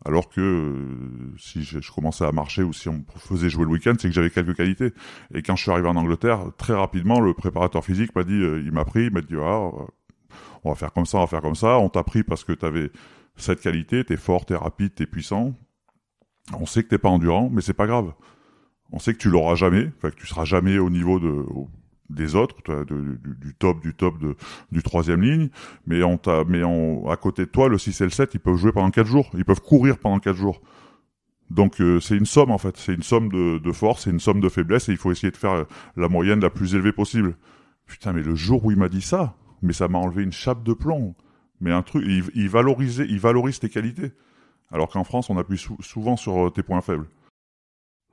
[0.06, 3.94] Alors que euh, si je, commençais à marcher ou si on faisait jouer le week-end,
[3.98, 4.92] c'est que j'avais quelques qualités.
[5.34, 8.62] Et quand je suis arrivé en Angleterre, très rapidement, le préparateur physique m'a dit, euh,
[8.66, 9.70] il m'a pris, il m'a dit, ah,
[10.64, 11.78] on va faire comme ça, on va faire comme ça.
[11.78, 12.92] On t'a pris parce que tu avais
[13.38, 15.54] cette qualité, t'es fort, t'es rapide, t'es puissant.
[16.60, 18.14] On sait que t'es pas endurant, mais c'est pas grave.
[18.92, 21.46] On sait que tu l'auras jamais, que tu seras jamais au niveau de
[22.10, 24.36] des autres, du, top, du top de,
[24.72, 25.50] du troisième ligne.
[25.88, 28.40] Mais on t'a, mais on, à côté de toi, le 6 et le 7, ils
[28.40, 29.30] peuvent jouer pendant quatre jours.
[29.36, 30.62] Ils peuvent courir pendant quatre jours.
[31.50, 34.20] Donc euh, c'est une somme en fait, c'est une somme de, de force, c'est une
[34.20, 37.36] somme de faiblesse et il faut essayer de faire la moyenne la plus élevée possible.
[37.86, 40.64] Putain, mais le jour où il m'a dit ça, mais ça m'a enlevé une chape
[40.64, 41.16] de plomb.
[41.62, 44.12] Mais un truc, il, il valorisait, valorise tes qualités.
[44.72, 47.06] Alors qu'en France, on appuie sou- souvent sur euh, tes points faibles.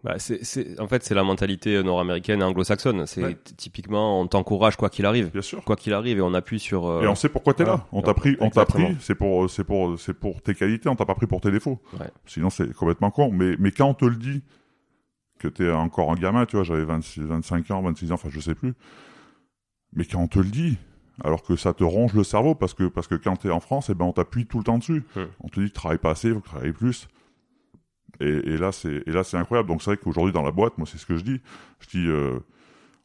[0.02, 3.06] Bah, c'est, en fait, c'est la mentalité nord-américaine et anglo-saxonne.
[3.06, 3.36] C'est Ouais.
[3.58, 5.30] typiquement, on t'encourage quoi qu'il arrive.
[5.30, 5.62] Bien sûr.
[5.62, 6.86] Quoi qu'il arrive, et on appuie sur.
[6.86, 7.86] euh, Et on sait pourquoi t'es là.
[7.92, 8.96] On t'a pris, on t'a pris.
[9.00, 10.88] C'est pour, c'est pour, c'est pour tes qualités.
[10.88, 11.80] On t'a pas pris pour tes défauts.
[12.00, 12.06] Ouais.
[12.24, 13.30] Sinon, c'est complètement con.
[13.30, 14.42] Mais, mais quand on te le dit,
[15.38, 18.40] que t'es encore un gamin, tu vois, j'avais 26, 25 ans, 26 ans, enfin, je
[18.40, 18.74] sais plus.
[19.94, 20.76] Mais quand on te le dit,
[21.24, 23.90] alors que ça te ronge le cerveau, parce que, parce que quand t'es en France,
[23.90, 25.02] eh ben, on t'appuie tout le temps dessus.
[25.16, 25.24] Hmm.
[25.40, 27.08] On te dit travailles pas assez, il faut que travailles plus.
[28.20, 29.68] Et, et là, c'est, et là, c'est incroyable.
[29.68, 31.40] Donc, c'est vrai qu'aujourd'hui, dans la boîte, moi, c'est ce que je dis.
[31.80, 32.38] Je dis, euh,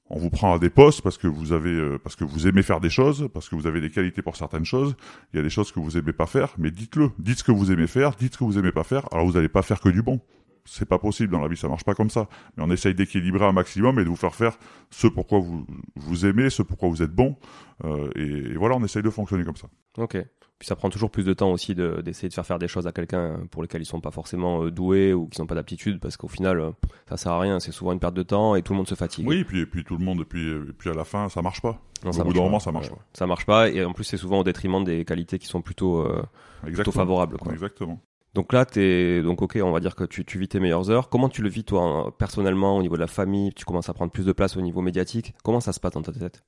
[0.10, 2.62] on vous prend à des postes parce que vous avez euh, parce que vous aimez
[2.62, 4.96] faire des choses, parce que vous avez des qualités pour certaines choses.
[5.34, 7.12] Il y a des choses que vous aimez pas faire, mais dites-le.
[7.18, 9.08] Dites ce que vous aimez faire, dites ce que vous aimez pas faire.
[9.12, 10.20] Alors vous n'allez pas faire que du bon.
[10.66, 12.28] C'est pas possible dans la vie, ça marche pas comme ça.
[12.58, 14.58] Mais on essaye d'équilibrer un maximum et de vous faire faire
[14.90, 17.38] ce pourquoi vous vous aimez, ce pourquoi vous êtes bon.
[17.84, 19.68] Euh, et, et, voilà, on essaye de fonctionner comme ça.
[19.98, 20.18] Ok.
[20.58, 22.94] Puis ça prend toujours plus de temps aussi d'essayer de, faire faire des choses à
[22.94, 26.16] quelqu'un pour lesquels ils sont pas forcément euh, doués ou qui n'ont pas d'aptitude parce
[26.16, 26.72] qu'au final euh,
[27.10, 28.96] ça sert à rien, c'est souvent une perte de temps et tout le monde se
[28.96, 29.28] fatigue.
[29.28, 31.28] Oui, et puis, et puis tout le monde, et puis, et puis à la fin
[31.28, 31.82] ça marche pas.
[32.06, 33.00] au bout d'un moment ça marche pas.
[33.12, 36.00] Ça marche pas et en plus c'est souvent au détriment des qualités qui sont plutôt,
[36.00, 36.24] euh,
[36.64, 37.38] plutôt favorables.
[37.38, 37.52] Quoi.
[37.52, 38.00] Exactement.
[38.36, 41.08] Donc là, es donc ok, on va dire que tu, tu vis tes meilleures heures.
[41.08, 43.54] Comment tu le vis toi hein, personnellement au niveau de la famille?
[43.54, 45.34] Tu commences à prendre plus de place au niveau médiatique.
[45.42, 46.44] Comment ça se passe dans ta tête?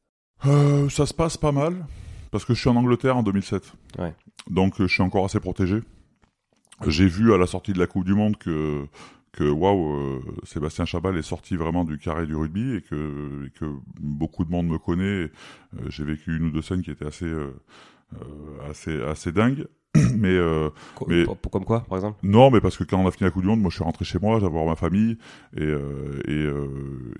[0.45, 1.86] Euh, Ça se passe pas mal
[2.30, 3.71] parce que je suis en Angleterre en 2007.
[4.00, 4.13] Ouais.
[4.50, 5.80] Donc euh, je suis encore assez protégé.
[6.86, 8.86] J'ai vu à la sortie de la Coupe du Monde que
[9.32, 13.52] que waouh, euh, Sébastien Chabal est sorti vraiment du carré du rugby et que, et
[13.52, 13.65] que
[14.00, 15.32] beaucoup de monde me connaît.
[15.88, 17.32] J'ai vécu une ou deux scènes qui étaient assez
[18.69, 19.67] assez assez dingues.
[20.15, 20.69] mais, euh,
[21.07, 22.17] mais comme quoi, par exemple?
[22.23, 23.83] Non, mais parce que quand on a fini la Coupe du Monde, moi je suis
[23.83, 25.17] rentré chez moi, j'avais ma famille,
[25.55, 27.13] et euh, et, euh,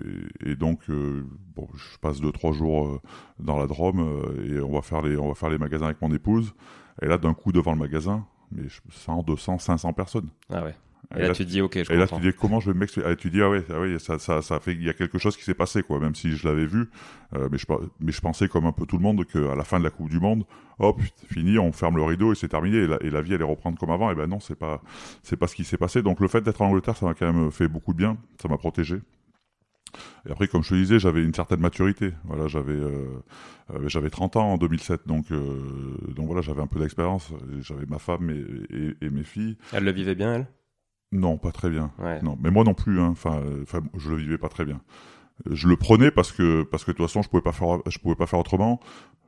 [0.44, 1.24] et, et, donc euh,
[1.56, 3.00] bon, je passe deux trois jours
[3.38, 6.12] dans la Drôme et on va faire les on va faire les magasins avec mon
[6.12, 6.54] épouse.
[7.02, 10.28] Et là, d'un coup, devant le magasin, mais 100, 200, 500 personnes.
[10.50, 10.74] Ah ouais.
[11.16, 13.16] Et, là, tu dis ok, je Et là tu dis comment je vais m'expliquer.
[13.16, 15.38] tu dis ah ouais, ah ouais, ça, ça, ça fait il y a quelque chose
[15.38, 16.90] qui s'est passé quoi, même si je l'avais vu,
[17.34, 17.64] euh, mais je
[18.00, 19.90] mais je pensais comme un peu tout le monde que à la fin de la
[19.90, 20.44] Coupe du Monde,
[20.78, 21.00] hop,
[21.32, 23.78] fini, on ferme le rideau et c'est terminé et la, et la, vie allait reprendre
[23.78, 24.10] comme avant.
[24.10, 24.82] Et ben non, c'est pas
[25.22, 26.02] c'est pas ce qui s'est passé.
[26.02, 28.48] Donc le fait d'être en Angleterre, ça m'a quand même fait beaucoup de bien, ça
[28.48, 29.00] m'a protégé.
[30.26, 32.12] Et après, comme je te disais, j'avais une certaine maturité.
[32.24, 33.22] Voilà, j'avais euh,
[33.70, 37.30] euh j'avais 30 ans en 2007, donc euh, donc voilà, j'avais un peu d'expérience.
[37.60, 39.56] J'avais ma femme et, et, et, mes filles.
[39.72, 40.46] Elle le vivait bien, elle?
[41.12, 41.90] Non, pas très bien.
[42.22, 43.00] Non, mais moi non plus.
[43.00, 43.08] Hein.
[43.12, 44.80] Enfin, enfin, je le vivais pas très bien.
[45.48, 47.98] Je le prenais parce que parce que de toute façon, je pouvais pas faire, je
[47.98, 48.80] pouvais pas faire autrement.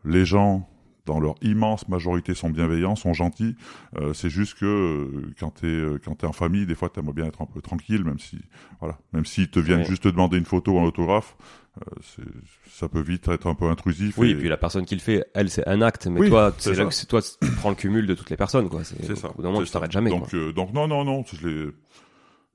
[0.05, 0.69] Les gens,
[1.07, 3.57] dans leur immense majorité, sont bienveillants, sont gentils.
[3.97, 7.13] Euh, c'est juste que euh, quand t'es euh, quand t'es en famille, des fois, t'aimerais
[7.13, 8.39] bien être un peu tranquille, même si
[8.81, 11.37] voilà, même s'ils te viennent juste te demander une photo ou un autographe.
[11.79, 12.25] Euh,
[12.69, 14.19] ça peut vite être un peu intrusif.
[14.19, 17.07] Oui, et, puis la personne qui le fait, elle, c'est un acte, mais toi, c'est
[17.07, 18.83] toi, tu prends le cumul de toutes les personnes, quoi.
[18.85, 19.31] C'est ça.
[19.31, 20.11] Au bout d'un moment, tu t'arrêtes jamais.
[20.11, 21.73] Donc, euh, donc non, non, non, je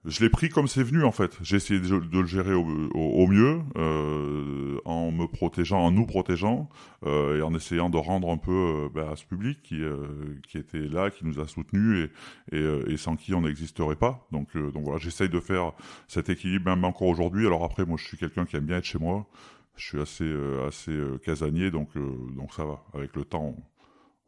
[0.07, 1.37] je l'ai pris comme c'est venu en fait.
[1.41, 6.69] J'ai essayé de, le gérer au, mieux, euh, en me protégeant, en nous protégeant,
[7.05, 10.07] euh, et en essayant de rendre un peu euh, bah, à ce public qui euh,
[10.47, 12.09] qui était là, qui nous a soutenus
[12.51, 14.27] et et, euh, et sans qui on n'existerait pas.
[14.31, 15.73] Donc donc voilà, j'essaye de faire
[16.07, 17.47] cet équilibre même encore aujourd'hui.
[17.47, 19.27] Alors après, moi, je suis quelqu'un qui aime bien être chez moi.
[19.75, 20.33] Je suis assez
[20.67, 21.89] assez casanier, donc
[22.35, 22.83] donc ça va.
[22.93, 23.55] Avec le temps,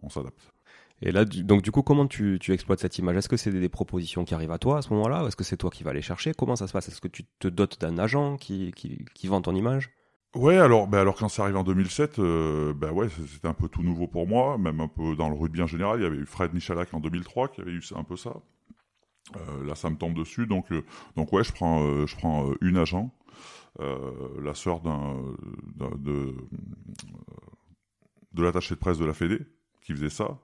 [0.01, 0.56] on s'adapte.
[1.01, 3.17] Et là, donc du coup, comment tu, tu exploites cette image?
[3.17, 5.25] Est-ce que c'est des, propositions qui arrivent à toi à ce moment-là?
[5.27, 6.33] Est-ce que c'est toi qui vas les chercher?
[6.33, 6.87] Comment ça se passe?
[6.87, 9.91] Est-ce que tu te dotes d'un agent qui, qui, qui, vend ton image?
[10.35, 13.67] Ouais, alors, ben alors quand ça arrive en 2007, euh, ben ouais, c'était un peu
[13.69, 15.99] tout nouveau pour moi, même un peu dans le rugby en général.
[15.99, 18.33] Il y avait eu Fred Michalak en 2003 qui avait eu un peu ça.
[19.35, 20.83] Euh, là, ça me tombe dessus, donc euh,
[21.15, 23.11] donc ouais, je prends euh, je prends une agent,
[23.79, 25.21] la sœur d'un
[25.75, 26.35] de
[28.33, 29.39] de l'attaché de presse de la Fédé
[29.81, 30.39] qui faisait ça.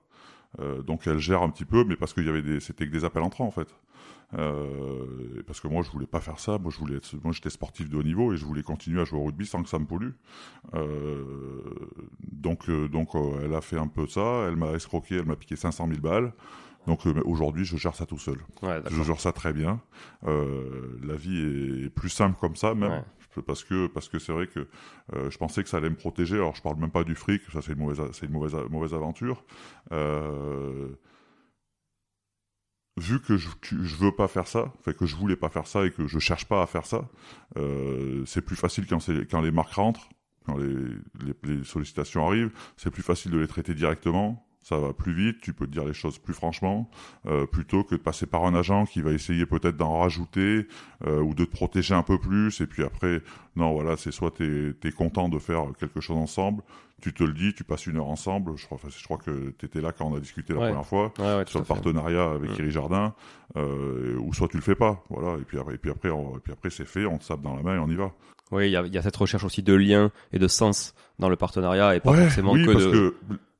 [0.60, 2.92] Euh, donc elle gère un petit peu, mais parce qu'il y avait des, c'était que
[2.92, 3.68] des appels entrants en fait.
[4.36, 7.52] Euh, parce que moi je voulais pas faire ça, moi je voulais être, moi j'étais
[7.52, 9.78] sportif de haut niveau et je voulais continuer à jouer au rugby sans que ça
[9.78, 10.12] me pollue.
[10.74, 11.24] Euh,
[12.32, 13.10] donc euh, donc
[13.44, 16.34] elle a fait un peu ça, elle m'a escroqué, elle m'a piqué 500 000 balles.
[16.88, 18.40] Donc aujourd'hui, je gère ça tout seul.
[18.62, 19.80] Ouais, je gère ça très bien.
[20.24, 22.92] La vie est plus simple comme ça, même.
[22.92, 23.04] Ouais
[23.42, 24.68] parce que parce que c'est vrai que
[25.14, 26.36] euh, je pensais que ça allait me protéger.
[26.36, 28.94] Alors je parle même pas du fric, ça c'est une mauvaise c'est une mauvaise mauvaise
[28.94, 29.44] aventure.
[29.92, 30.90] Euh,
[32.98, 35.92] vu que je, je veux pas faire ça, que je voulais pas faire ça et
[35.92, 37.10] que je cherche pas à faire ça,
[37.58, 40.10] euh, c'est plus facile quand quand les marques rentrent,
[40.46, 40.76] quand les,
[41.44, 45.54] les sollicitations arrivent, c'est plus facile de les traiter directement ça va plus vite, tu
[45.54, 46.90] peux te dire les choses plus franchement,
[47.26, 50.68] euh, plutôt que de passer par un agent qui va essayer peut-être d'en rajouter
[51.06, 52.62] euh, ou de te protéger un peu plus.
[52.62, 53.22] Et puis après,
[53.58, 56.64] non, voilà, c'est soit tu es, content de faire quelque chose ensemble,
[57.02, 58.54] tu te le dis, tu passes une heure ensemble.
[58.56, 61.14] Je crois, je crois que tu étais là quand on a discuté la première fois
[61.46, 62.70] sur le partenariat avec mmh.
[62.70, 63.14] Jardin,
[63.58, 65.38] euh, ou soit tu le fais pas, voilà.
[65.40, 67.56] Et puis après, et puis après, et puis après c'est fait, on te sape dans
[67.56, 68.14] la main et on y va.
[68.52, 71.28] Oui, il y a, y a, cette recherche aussi de lien et de sens dans
[71.28, 73.16] le partenariat et pas forcément que, de, que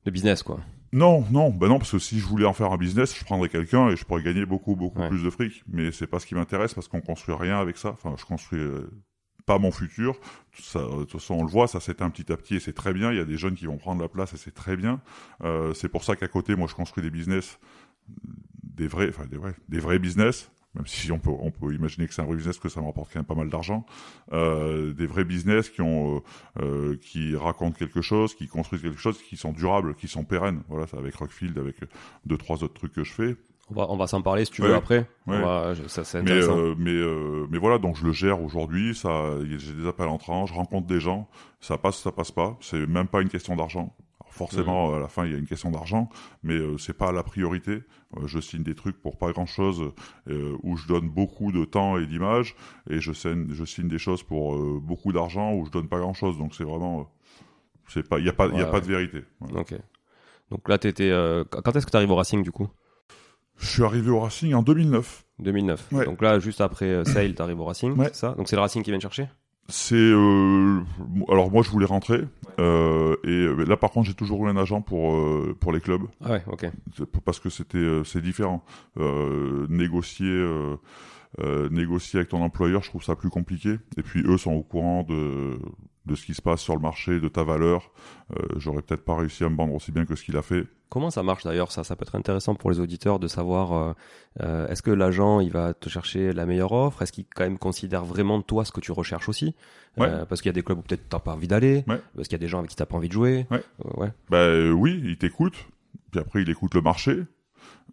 [0.06, 0.60] de business, quoi.
[0.94, 3.50] Non, non, ben non, parce que si je voulais en faire un business, je prendrais
[3.50, 5.64] quelqu'un et je pourrais gagner beaucoup, beaucoup plus de fric.
[5.68, 7.90] Mais c'est pas ce qui m'intéresse parce qu'on construit rien avec ça.
[7.90, 8.92] Enfin, je construis euh,
[9.48, 10.20] pas mon futur.
[10.54, 12.94] Ça, de toute façon, on le voit, ça s'éteint petit à petit et c'est très
[12.94, 13.12] bien.
[13.12, 15.02] Il y a des jeunes qui vont prendre la place et c'est très bien.
[15.44, 17.58] Euh, c'est pour ça qu'à côté, moi, je construis des business,
[18.62, 22.08] des vrais, enfin des vrais, des vrais business même si on peut, on peut imaginer
[22.08, 23.86] que c'est un vrai business, que ça me rapporte quand même pas mal d'argent,
[24.32, 26.20] euh, des vrais business qui ont, euh,
[26.62, 30.64] euh, qui racontent quelque chose, qui construisent quelque chose, qui sont durables, qui sont pérennes.
[30.70, 31.76] Voilà, ça avec Rockfield, avec
[32.26, 33.36] deux trois autres trucs que je fais.
[33.70, 35.08] On va, on va s'en parler si tu veux après.
[35.26, 35.40] Ouais.
[35.40, 38.94] Va, ça, c'est Mais, euh, mais, euh, mais voilà, donc je le gère aujourd'hui.
[38.94, 41.30] Ça, j'ai des appels entrants, je rencontre des gens.
[41.62, 42.58] Ça passe, ça passe pas.
[42.60, 43.96] C'est même pas une question d'argent.
[44.34, 46.10] Forcément, à la fin, il y a une question d'argent,
[46.42, 47.84] mais euh, c'est pas la priorité.
[48.18, 49.92] Euh, je signe des trucs pour pas grand chose,
[50.28, 52.56] euh, où je donne beaucoup de temps et d'images,
[52.90, 56.00] et je signe, je signe des choses pour euh, beaucoup d'argent où je donne pas
[56.00, 56.38] grand chose.
[56.40, 57.04] Donc c'est vraiment, euh,
[57.90, 59.24] c'est pas, il y a pas, il y a Ouais, pas de vérité.
[59.40, 59.60] Voilà.
[59.62, 59.76] Ok.
[60.50, 61.12] Donc là, t'étais.
[61.12, 62.68] Euh, quand est-ce que tu arrives au Racing du coup?
[63.58, 65.26] Je suis arrivé au Racing en 2009.
[65.40, 65.92] 2009.
[65.92, 66.06] Ouais.
[66.06, 68.32] Donc là, juste après euh, Sale, t'arrives au Racing, c'est ça?
[68.32, 69.28] Donc c'est le Racing qui vient te chercher?
[69.70, 70.82] C'est euh,
[71.30, 72.22] alors moi je voulais rentrer
[72.60, 75.80] euh, et euh, là par contre j'ai toujours eu un agent pour euh, pour les
[75.80, 76.04] clubs.
[76.24, 76.70] Ah ouais, ok.
[77.24, 78.64] Parce que c'était c'est différent.
[78.98, 80.46] Euh, négocier
[81.40, 84.64] euh, négocier avec ton employeur je trouve ça plus compliqué et puis eux sont au
[84.64, 85.60] courant de
[86.06, 87.92] de ce qui se passe sur le marché de ta valeur
[88.34, 90.66] euh, j'aurais peut-être pas réussi à me vendre aussi bien que ce qu'il a fait
[90.90, 91.72] Comment ça marche d'ailleurs?
[91.72, 93.96] Ça Ça peut être intéressant pour les auditeurs de savoir
[94.42, 97.02] euh, est-ce que l'agent il va te chercher la meilleure offre?
[97.02, 99.56] Est-ce qu'il quand même considère vraiment de toi ce que tu recherches aussi?
[99.98, 100.06] Ouais.
[100.08, 102.00] Euh, Parce qu'il y a des clubs où peut-être t'as pas envie d'aller, Ouais.
[102.16, 103.48] parce qu'il y a des gens avec qui t'as pas envie de jouer.
[103.50, 103.64] Ouais.
[103.96, 104.12] Ouais.
[104.30, 105.56] bah euh, oui il t'écoute
[106.12, 107.24] puis après il écoute le marché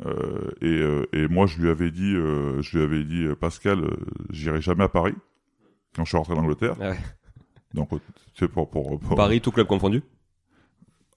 [0.02, 3.80] et, euh, et moi je lui avais dit euh, je lui avais dit euh, Pascal
[3.84, 3.90] euh,
[4.30, 5.14] j'irai jamais à Paris
[5.94, 6.98] quand je suis rentré d'Angleterre Ah ouais.
[7.74, 7.98] donc euh,
[8.34, 10.02] c'est pour, pour, pour- Paris, tout club confondu?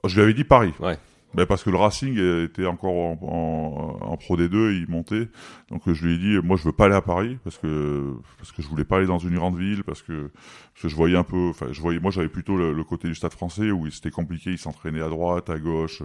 [0.05, 0.97] Je lui avais dit Paris Ouais.
[1.35, 5.29] Ben parce que le Racing était encore en, en, en Pro D2, il montait.
[5.69, 8.51] Donc je lui ai dit, moi je veux pas aller à Paris parce que parce
[8.51, 10.29] que je voulais pas aller dans une grande ville parce que
[10.73, 13.07] parce que je voyais un peu, enfin je voyais, moi j'avais plutôt le, le côté
[13.07, 16.03] du Stade Français où c'était compliqué, ils s'entraînaient à droite, à gauche,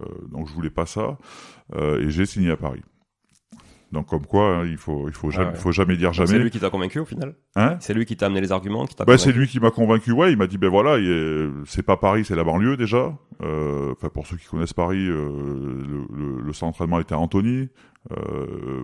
[0.00, 1.18] euh, donc je voulais pas ça
[1.74, 2.82] euh, et j'ai signé à Paris.
[3.94, 5.52] Donc comme quoi, hein, il faut il faut jamais, ouais.
[5.54, 6.44] il faut jamais dire Donc, C'est jamais.
[6.44, 7.76] lui qui t'a convaincu au final Hein?
[7.80, 10.12] C'est lui qui t'a amené les arguments qui t'a bah, c'est lui qui m'a convaincu.
[10.12, 13.16] Ouais, il m'a dit ben voilà, il est- c'est pas Paris, c'est la banlieue déjà.
[13.42, 15.28] Euh, Enfin pour ceux qui connaissent Paris, euh,
[15.88, 17.68] le, le, le centre d'entraînement était à Antony.
[18.12, 18.82] Euh,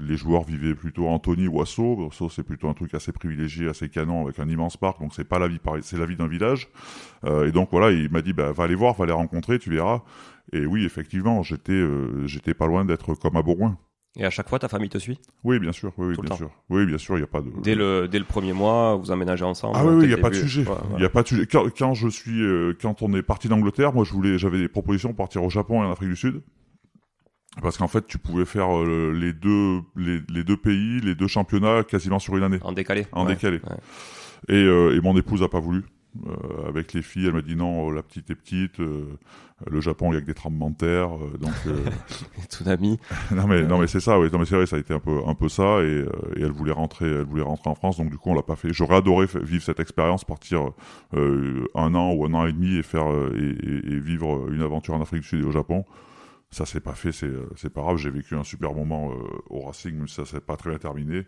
[0.00, 2.08] les joueurs vivaient plutôt à Antony ou à Sceaux.
[2.12, 5.00] Sceaux c'est plutôt un truc assez privilégié, assez canon avec un immense parc.
[5.00, 6.68] Donc c'est pas la vie Paris, c'est la vie d'un village.
[7.26, 10.02] Et donc voilà, il m'a dit bah va aller voir, va les rencontrer, tu verras.
[10.52, 11.84] Et oui, effectivement, j'étais
[12.26, 13.76] j'étais pas loin d'être comme à Bourgoin.
[14.16, 15.18] Et à chaque fois, ta famille te suit?
[15.44, 16.36] Oui, bien sûr, oui, bien temps.
[16.36, 16.50] sûr.
[16.70, 19.10] Oui, bien sûr, il y a pas de Dès le, dès le premier mois, vous
[19.12, 20.64] emménagez ensemble Ah oui, il n'y a pas de sujet.
[20.98, 21.46] Il a pas de sujet.
[21.46, 24.68] Quand, quand je suis, euh, quand on est parti d'Angleterre, moi, je voulais, j'avais des
[24.68, 26.42] propositions pour partir au Japon et en Afrique du Sud.
[27.62, 31.26] Parce qu'en fait, tu pouvais faire euh, les deux, les, les deux pays, les deux
[31.26, 33.34] championnats quasiment sur une année, En décalé en Ouais.
[33.34, 33.58] décalé.
[33.68, 33.76] ouais.
[34.48, 35.84] Et, euh, et mon épouse a pas voulu.
[36.26, 38.80] Euh, avec les filles, elle m'a dit non, la petite est petite.
[38.80, 39.04] euh,
[39.66, 41.52] le Japon, il y a que des tremblements de terre, euh, donc.
[41.66, 41.84] euh,
[42.48, 42.98] Tsunami.
[43.32, 44.28] non mais non mais c'est ça, oui.
[44.32, 46.04] Non mais c'est vrai, ça a été un peu un peu ça, et,
[46.36, 48.56] et elle voulait rentrer, elle voulait rentrer en France, donc du coup on l'a pas
[48.56, 48.72] fait.
[48.72, 50.70] J'aurais adoré vivre cette expérience, partir
[51.12, 54.94] un an ou un an et demi et faire et, et- et vivre une aventure
[54.94, 55.84] en Afrique du Sud et au Japon.
[56.50, 57.96] Ça s'est pas fait, c'est c'est pas grave.
[57.98, 59.12] J'ai vécu un super moment
[59.50, 61.26] au Racing, mais ça s'est pas très bien terminé.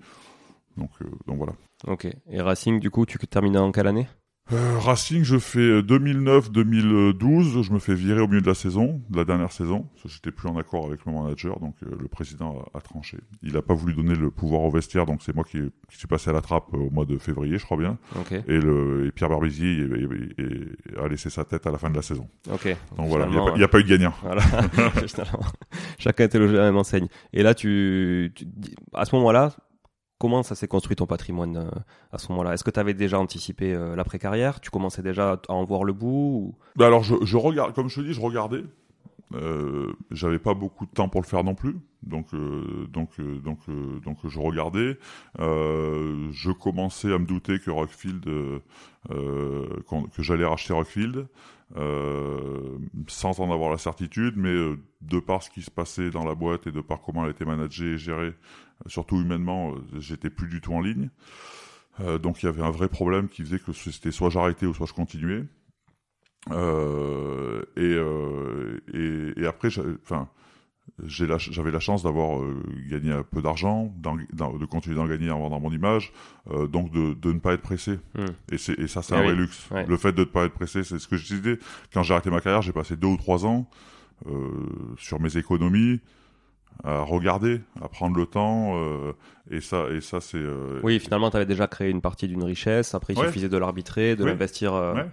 [0.76, 0.90] Donc
[1.26, 1.52] donc voilà.
[1.86, 2.06] Ok.
[2.30, 4.08] Et Racing, du coup, tu termines en quelle année?
[4.52, 7.62] Euh, Racing, je fais 2009-2012.
[7.62, 9.86] Je me fais virer au milieu de la saison, de la dernière saison.
[9.94, 12.80] Parce que J'étais plus en accord avec le manager, donc euh, le président a, a
[12.80, 13.18] tranché.
[13.42, 15.58] Il a pas voulu donner le pouvoir au vestiaire, donc c'est moi qui,
[15.88, 17.96] qui suis passé à la trappe euh, au mois de février, je crois bien.
[18.48, 20.08] Et, le, et Pierre Barbézier il-
[20.38, 22.26] il- il- a laissé sa tête à la fin de la saison.
[22.96, 24.14] Donc voilà, il n'y a, pas- a eu de gagnant.
[24.22, 24.42] Voilà.
[25.98, 27.06] Chacun était logé à la même enseigne.
[27.32, 28.46] Et là, tu, tu-
[28.94, 29.52] à ce moment-là,
[30.20, 31.70] comment ça s'est construit ton patrimoine euh,
[32.12, 32.52] à ce moment-là?
[32.54, 34.60] Est-ce que tu avais déjà anticipé euh, l'après-carrière?
[34.60, 38.00] Tu commençais déjà à en voir le bout ou- Bah alors je, regarde, comme je
[38.00, 38.62] te dis, je regardais.
[39.32, 43.10] Euh, j'avais pas beaucoup de temps pour le faire non plus, donc euh, donc
[43.44, 43.60] donc
[44.04, 44.98] donc je regardais.
[45.38, 48.24] Je commençais à me douter que Rockfield,
[49.08, 51.28] que j'allais racheter Rockfield,
[53.06, 54.52] sans en avoir la certitude, mais
[55.00, 57.44] de par ce qui se passait dans la boîte et de par comment elle était
[57.44, 58.34] managée et gérée,
[58.86, 61.10] surtout humainement, euh, j'étais plus du tout en ligne.
[62.00, 64.74] Euh, donc il y avait un vrai problème qui faisait que c'était soit j'arrêtais ou
[64.74, 65.44] soit je continuais.
[66.50, 69.68] Euh, et, euh, et, et après,
[70.02, 70.28] enfin,
[70.98, 72.40] la- j'avais la chance d'avoir
[72.88, 76.12] gagné un peu d'argent, de continuer d'en gagner en vendant mon image,
[76.70, 77.98] donc de, de ne pas être pressé.
[78.14, 78.24] Hmm.
[78.50, 79.26] Et, ça, c'est Eh un oui.
[79.26, 79.70] vrai luxe.
[79.70, 79.86] Ouais.
[79.86, 81.58] Le fait de ne pas être pressé, c'est ce que je disais.
[81.92, 83.68] Quand j'ai arrêté ma carrière, j'ai passé deux ou trois ans
[84.98, 86.00] sur mes économies
[86.84, 89.12] à regarder, à prendre le temps, euh,
[89.50, 90.38] et ça, et ça c'est.
[90.38, 92.94] euh, Oui, finalement, tu avais déjà créé une partie d'une richesse.
[92.94, 93.26] Après, il Ouais.
[93.26, 95.06] suffisait de l'arbitrer, de l'investir euh, Ouais.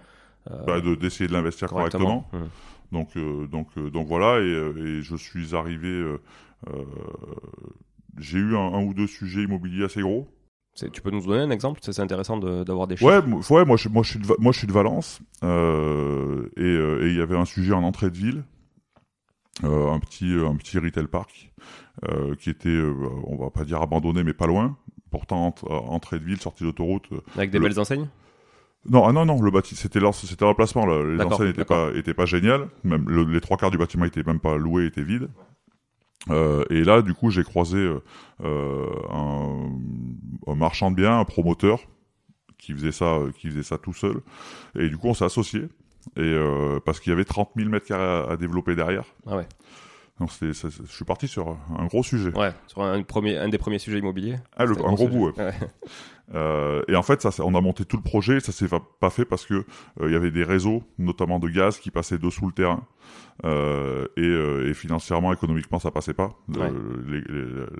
[0.50, 2.22] euh, bah, de- d'essayer de l'investir correctement.
[2.30, 2.46] correctement.
[2.46, 2.48] Hmm.
[2.90, 6.02] Donc, donc, donc voilà, et, et je suis arrivé,
[8.18, 10.26] j'ai eu un, un ou deux sujets immobiliers assez gros.
[10.92, 11.80] Tu peux nous donner un exemple?
[11.82, 13.10] C'est intéressant de- d'avoir des chiffres.
[13.50, 17.16] Ouais, ouais, moi, je, moi, je suis de, moi, je suis de Valence, et il
[17.16, 18.44] y avait un sujet en entrée de ville,
[19.64, 21.52] euh, un petit, un petit retail park,
[22.08, 22.94] euh, qui était, euh,
[23.24, 24.76] on va pas dire abandonné, mais pas loin.
[25.10, 27.06] Pourtant, euh, entrée de ville, sortie d'autoroute.
[27.12, 28.08] euh, Avec des Le- belles enseignes?
[28.88, 30.86] Non, ah non, non, le bâtiment, c'était c'était l'emplacement.
[30.86, 31.02] là.
[31.02, 32.68] Les enseignes n'étaient pas, étaient pas géniales.
[32.84, 35.28] Même le- les trois quarts du bâtiment étaient même pas loués, étaient vides.
[36.30, 38.00] Euh, et là, du coup, j'ai croisé euh,
[38.44, 39.70] euh, un,
[40.46, 41.80] un marchand de biens, un promoteur,
[42.58, 44.20] qui faisait ça, euh, qui faisait ça tout seul.
[44.78, 45.68] Et du coup, on s'est associés.
[46.16, 49.04] Et euh, parce qu'il y avait 30 000 mètres carrés à, développer derrière.
[49.26, 49.46] Ah ouais.
[50.20, 50.52] Donc, je
[50.88, 52.36] suis parti sur un gros sujet.
[52.36, 54.34] Ouais, sur un, premier, un des premiers sujets immobiliers.
[54.56, 55.08] Ah, le, un gros sujet.
[55.10, 55.26] bout.
[55.26, 55.32] ouais.
[55.44, 55.54] Ouais.
[56.34, 58.40] Euh, et en fait, ça, on a monté tout le projet.
[58.40, 59.64] Ça s'est fa- pas fait parce que euh,
[60.02, 62.84] il y avait des réseaux, notamment de gaz, qui passaient dessous le terrain.
[63.44, 66.30] Euh, et, euh, et financièrement, économiquement, ça passait pas.
[66.48, 66.70] Ouais.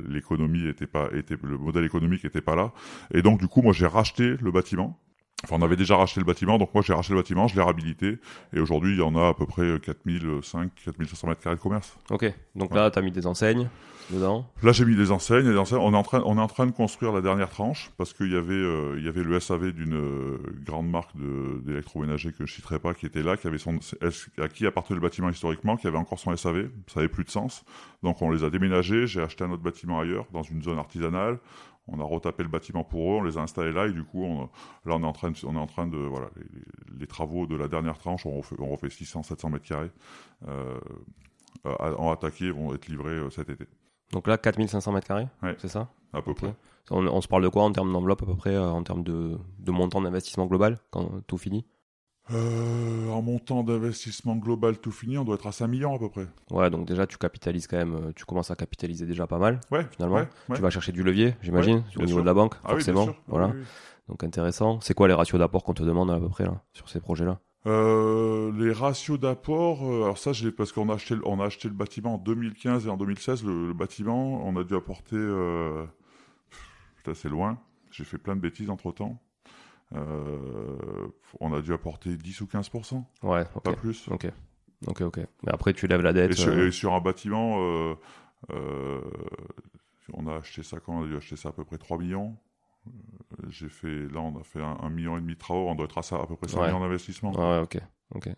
[0.09, 2.73] L'économie était pas, était le modèle économique était pas là.
[3.13, 4.99] Et donc, du coup, moi, j'ai racheté le bâtiment.
[5.45, 7.63] Enfin, on avait déjà racheté le bâtiment, donc moi j'ai racheté le bâtiment, je l'ai
[7.63, 8.19] réhabilité,
[8.53, 11.97] et aujourd'hui il y en a à peu près 4005, 4500 mètres carrés de commerce.
[12.11, 12.25] Ok,
[12.57, 12.77] donc Ouais.
[12.77, 13.69] là, tu as mis des enseignes
[14.11, 14.51] dedans.
[14.65, 15.47] Là, j'ai mis des enseignes.
[15.47, 15.79] et des enseignes.
[15.81, 18.33] On est en train, on est en train de construire la dernière tranche parce qu'il
[18.33, 21.11] y avait, euh, il y avait le SAV d'une euh, grande marque
[21.65, 23.79] d'électroménager que je citerai pas, qui était là, qui avait son,
[24.39, 26.69] à qui appartenait le bâtiment historiquement, qui avait encore son SAV.
[26.87, 27.65] Ça avait plus de sens.
[28.03, 29.07] Donc, on les a déménagés.
[29.07, 31.39] J'ai acheté un autre bâtiment ailleurs, dans une zone artisanale.
[31.91, 34.23] On a retapé le bâtiment pour eux, on les a installés là et du coup,
[34.25, 34.43] on,
[34.85, 36.29] là, on est en train de, on est en train de, voilà,
[36.99, 39.91] les, travaux de la dernière tranche, on refait, on refait 600, 700 mètres carrés,
[40.47, 40.79] euh,
[41.67, 43.65] euh, en attaqué, vont être livrés euh, cet été,
[44.13, 45.55] Donc là, 4500 mètres carrés, Ouais.
[45.59, 45.89] c'est ça?
[46.13, 46.55] À peu près.
[46.91, 49.03] on, on se parle de quoi en termes d'enveloppe à peu près, euh, en termes
[49.03, 51.65] de, de montant d'investissement global, quand tout finit?
[52.31, 56.11] Euh, en montant d'investissement global tout fini, on doit être à 5 millions à peu
[56.11, 56.27] près.
[56.51, 59.61] Ouais, donc déjà, tu capitalises quand même, euh, tu commences à capitaliser déjà pas mal.
[59.71, 60.57] Ouais, Finalement, ouais, ouais.
[60.57, 62.21] Tu vas chercher du levier, j'imagine, au niveau sûr.
[62.21, 63.09] de la banque, Ah forcément.
[63.29, 63.49] voilà.
[63.49, 63.65] oui, oui.
[64.09, 64.79] Donc intéressant.
[64.83, 67.41] C'est quoi les ratios d'apport qu'on te demande à peu près là, sur ces projets-là?
[67.67, 71.45] Euh, les ratios d'apport, euh, alors ça, j'ai parce qu'on a acheté, le- on a
[71.47, 73.43] acheté le bâtiment en 2015 et en 2016.
[73.45, 75.85] Le, le bâtiment, on a dû apporter, euh,
[77.15, 77.59] c'est loin.
[77.91, 79.19] J'ai fait plein de bêtises entre temps.
[79.93, 82.71] On a dû apporter 10 ou 15
[83.23, 83.77] Ouais, pas ok.
[83.77, 84.09] plus.
[84.09, 84.27] Ok,
[84.87, 85.19] ok, ok.
[85.45, 86.35] Mais après, tu lèves la Et dette.
[86.35, 87.95] sur, euh, et sur un bâtiment, euh,
[88.51, 89.01] euh,
[90.13, 92.37] on a acheté ça quand on a dû acheter ça à peu près 3 millions.
[92.87, 95.69] Euh, J'ai fait, là, on a fait un, un million et demi de travaux.
[95.69, 96.67] On doit être à ça à peu près 5 Ouais.
[96.69, 97.33] millions d'investissement.
[97.33, 97.79] Ouais, ok,
[98.15, 98.29] ok.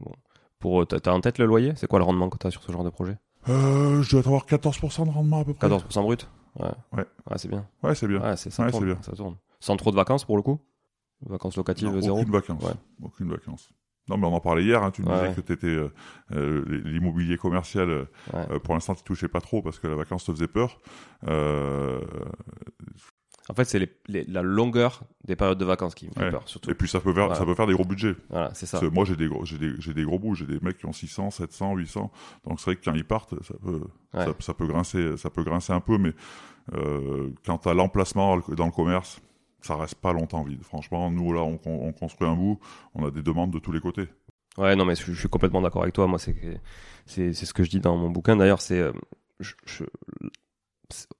[0.00, 0.12] Bon.
[0.58, 1.72] Pour, euh, t'as en tête le loyer?
[1.76, 3.18] C'est quoi le rendement que t'as sur ce genre de projet?
[3.48, 5.68] Euh, je dois avoir 14% de rendement à peu près.
[5.68, 6.28] 14% brut?
[6.58, 6.66] Ouais.
[6.92, 7.04] Ouais.
[7.28, 7.66] Ouais, c'est bien.
[7.82, 8.20] Ouais, c'est bien.
[8.20, 8.70] Ouais, c'est ça.
[8.70, 8.96] Tourne.
[9.02, 9.36] Ça tourne.
[9.60, 10.60] Sans trop de vacances pour le coup?
[11.26, 12.62] Vacances locatives Non, zéro aucune vacances.
[12.64, 12.74] Ouais.
[13.02, 13.70] Aucune vacances.
[14.08, 14.82] Non, mais on en parlait hier.
[14.82, 15.20] Hein, tu me Ouais.
[15.22, 15.88] disais que t'étais euh,
[16.32, 17.88] euh, l'immobilier commercial.
[17.88, 18.58] euh, Ouais.
[18.60, 20.80] pour l'instant, tu touchais pas trop parce que la vacance te faisait peur.
[21.28, 22.00] Euh,
[23.48, 26.30] En fait, c'est la longueur des périodes de vacances qui me fait Ouais.
[26.30, 26.70] peur, surtout.
[26.70, 27.34] et puis ça peut faire, Voilà.
[27.38, 28.14] ça peut faire des gros budgets.
[28.30, 28.80] Voilà, c'est ça.
[28.92, 30.34] Moi, j'ai des gros, j'ai des, j'ai des gros bouts.
[30.36, 32.10] J'ai des mecs qui ont 600, 700, 800.
[32.46, 33.80] Donc c'est vrai que quand ils partent, ça peut,
[34.14, 35.98] ça, ça peut grincer, ça peut grincer un peu.
[35.98, 36.12] Mais
[37.44, 39.20] quand t'as l'emplacement dans le commerce,
[39.62, 40.62] ça reste pas longtemps vide.
[40.62, 42.58] Franchement, nous là, on, on construit un bout,
[42.94, 44.08] on a des demandes de tous les côtés.
[44.58, 46.06] Ouais, non, mais je, suis complètement d'accord avec toi.
[46.06, 46.34] Moi, c'est
[47.06, 48.36] c'est ce que je dis dans mon bouquin.
[48.36, 48.92] D'ailleurs, c'est euh,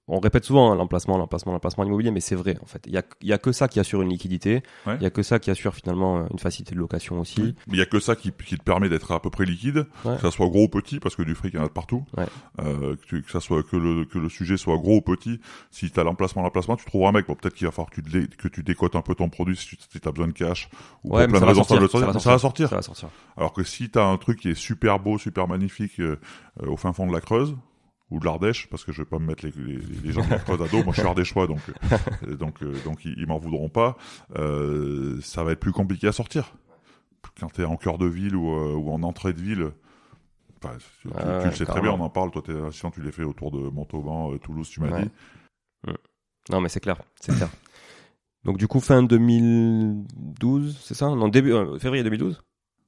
[0.07, 2.83] on répète souvent hein, l'emplacement, l'emplacement, l'emplacement immobilier, mais c'est vrai en fait.
[2.87, 4.63] Il y a, il y a que ça qui assure une liquidité.
[4.85, 4.95] Ouais.
[4.99, 7.55] Il y a que ça qui assure finalement une facilité de location aussi.
[7.67, 9.85] Mais il y a que ça qui, qui te permet d'être à peu près liquide,
[10.05, 10.15] Ouais.
[10.15, 11.71] que ça soit gros ou petit, parce que du fric il y en a de
[11.73, 12.03] partout.
[12.17, 12.25] Ouais.
[12.61, 15.39] Euh, que, ça soit que le que le sujet soit gros ou petit.
[15.71, 17.27] Si t'as l'emplacement, l'emplacement, tu trouveras un mec.
[17.27, 20.07] Bon, peut-être qu'il va falloir que tu, que décotes un peu ton produit si tu
[20.07, 20.69] as besoin de cash
[21.03, 22.69] ou pour plein ça de va raisons, ça va mais ça va sortir.
[22.69, 23.09] Ça va sortir.
[23.37, 26.19] Alors que si t'as un truc qui est super beau, super magnifique euh,
[26.61, 27.55] euh, au fin fond de la Creuse
[28.13, 30.33] ou de l'Ardèche, parce que je vais pas me mettre les, les, les gens de
[30.63, 31.59] à dos, moi je suis ardéchois, donc
[32.27, 33.97] euh, donc euh, donc ils, ils m'en voudront pas.
[34.37, 36.53] Euh, ça va être plus compliqué à sortir.
[37.39, 39.71] Quand t'es en cœur de ville ou, ou en entrée de ville,
[40.63, 42.31] enfin, tu, tu le sais très bien, on en parle.
[42.31, 45.03] Toi, t'es, sinon tu les fais autour de Montauban, Toulouse, tu m'as Ouais.
[45.03, 45.91] dit.
[46.51, 47.49] Non, mais c'est clair, c'est clair.
[48.43, 51.07] Donc du coup, fin 2012, c'est ça?
[51.09, 52.43] Non, début euh, février 2012.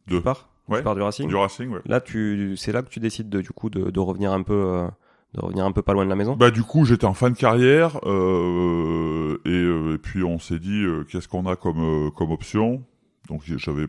[0.08, 0.18] Deux.
[0.18, 0.50] Tu pars?
[0.68, 0.80] Ouais.
[0.80, 1.28] Tu pars du Racing?
[1.30, 1.82] Du Racing, ouais.
[1.86, 4.54] Là, tu, c'est là que tu décides de, du coup de, de revenir un peu,
[4.54, 4.88] euh,
[5.36, 6.36] de revenir un peu pas loin de la maison.
[6.36, 10.60] Bah du coup j'étais en fin de carrière euh, et, euh, et puis on s'est
[10.60, 12.84] dit euh, qu'est-ce qu'on a comme comme option?
[13.30, 13.88] Donc j'avais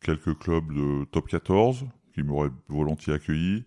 [0.00, 3.64] quelques clubs de top 14 qui m'auraient volontiers accueilli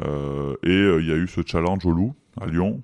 [0.00, 2.82] et il y a eu ce challenge au Loup à Lyon.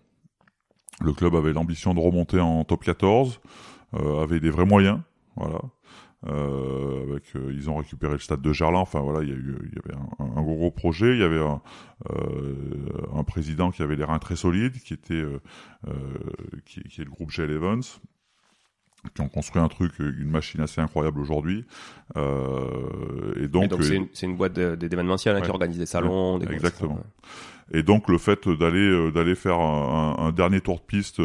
[1.01, 3.41] Le club avait l'ambition de remonter en top 14,
[3.95, 5.01] euh, avait des vrais moyens,
[5.37, 5.61] voilà.
[6.27, 8.83] Avec, ils ont récupéré le stade de Gerland.
[8.83, 11.13] Enfin voilà, il y avait un, gros, projet.
[11.13, 11.61] Il y avait un,
[13.15, 15.25] un, président qui avait les reins très solides, qui était
[16.65, 17.83] qui, qui, est le groupe GL Evans
[19.15, 21.65] qui ont construit un truc, une machine assez incroyable aujourd'hui.
[22.17, 26.99] Euh, et donc, c'est une, une, boîte d'événementiel hein, qui organise des salons, des exactement.
[27.71, 31.21] Et donc le fait d'aller euh, d'aller faire un, un, dernier tour de piste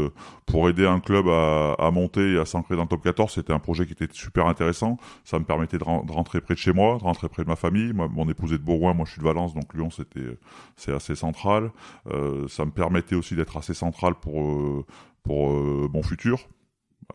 [0.46, 3.54] pour aider un club à, à monter et à s'ancrer dans le top 14, c'était
[3.54, 4.98] un projet qui était super intéressant.
[5.24, 7.94] Ça me permettait de, rentrer près de chez moi, de rentrer près de ma famille.
[7.94, 10.38] Moi, mon épouse est de Bourgoin, moi je suis de Valence, donc Lyon c'était
[10.76, 11.72] c'est assez central.
[12.12, 14.86] Euh, ça me permettait aussi d'être assez central pour euh,
[15.24, 16.40] pour euh, mon futur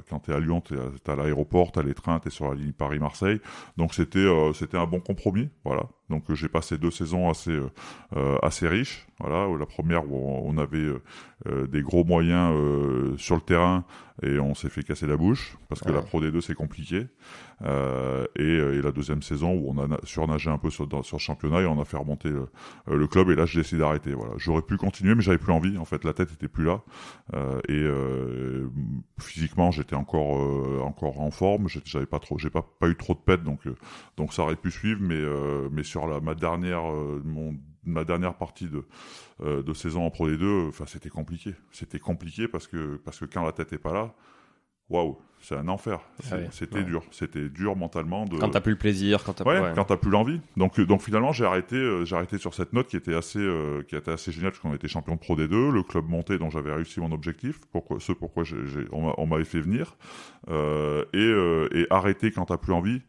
[0.09, 2.55] quand tu es à Lyon, tu à, l'aéroport, tu as les trains, tu sur la
[2.55, 3.41] ligne Paris-Marseille.
[3.77, 5.85] Donc c'était euh, c'était un bon compromis, voilà.
[6.11, 7.59] Donc euh, j'ai passé deux saisons assez
[8.17, 9.47] euh, assez riches, voilà.
[9.59, 10.89] La première où on avait
[11.69, 12.53] des gros moyens
[13.19, 13.85] sur le terrain
[14.23, 17.07] et on s'est fait casser la bouche parce que la Pro D2 c'est compliqué.
[17.63, 21.21] Euh, et, et, la deuxième saison où on a surnagé un peu sur, sur le
[21.21, 22.49] championnat et on a fait remonter le,
[22.87, 24.13] le club et là j'ai décidé d'arrêter.
[24.13, 25.77] Voilà, j'aurais pu continuer mais j'avais plus envie.
[25.77, 26.83] En fait, la tête était plus là
[27.35, 28.71] euh, et euh,
[29.21, 31.67] physiquement j'étais encore euh, encore en forme.
[31.85, 33.61] J'avais pas trop, j'ai pas pas eu trop de pète donc
[34.17, 35.01] donc ça aurait pu suivre.
[35.03, 35.23] Mais
[35.73, 36.85] mais sur la, ma dernière
[37.25, 38.85] mon ma dernière partie de,
[39.41, 41.55] de saison en Pro D2, enfin c'était compliqué.
[41.73, 44.15] C'était compliqué parce que parce que quand la tête est pas là,
[44.91, 46.01] waouh, c'est un enfer.
[46.31, 48.25] Ah c'était dur, c'était dur mentalement.
[48.25, 48.39] De...
[48.39, 50.41] Quand t'as plus le plaisir, quand t'as ouais, quand t'as plus l'envie.
[50.57, 53.39] Donc, euh, donc finalement, j'ai arrêté, euh, j'ai arrêté sur cette note qui était assez,
[53.39, 56.39] euh, qui était assez géniale parce qu'on était champion de Pro D2, le club monté
[56.39, 58.45] dont j'avais réussi mon objectif, pourquoi, ce pourquoi
[58.93, 59.97] on m'avait fait venir,
[60.49, 63.03] euh, et, et arrêter quand t'as plus envie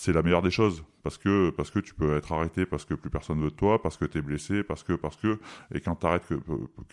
[0.00, 0.82] c'est la meilleure des choses.
[1.02, 3.82] Parce que parce que tu peux être arrêté parce que plus personne veut de toi
[3.82, 5.38] parce que tu es blessé parce que parce que
[5.74, 6.34] et quand t'arrêtes que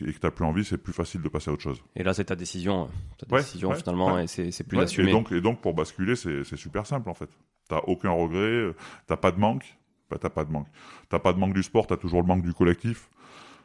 [0.06, 1.82] et que t'as plus envie c'est plus facile de passer à autre chose.
[1.96, 5.42] Et là c'est ta décision ta décision finalement et c'est plus assumé et donc et
[5.42, 7.30] donc pour basculer c'est c'est super simple en fait.
[7.70, 8.74] T'as aucun regret
[9.08, 9.78] t'as pas de manque.
[10.10, 10.68] Bah, t'as pas de manque.
[11.10, 13.10] T'as pas de manque du sport t'as toujours le manque du collectif.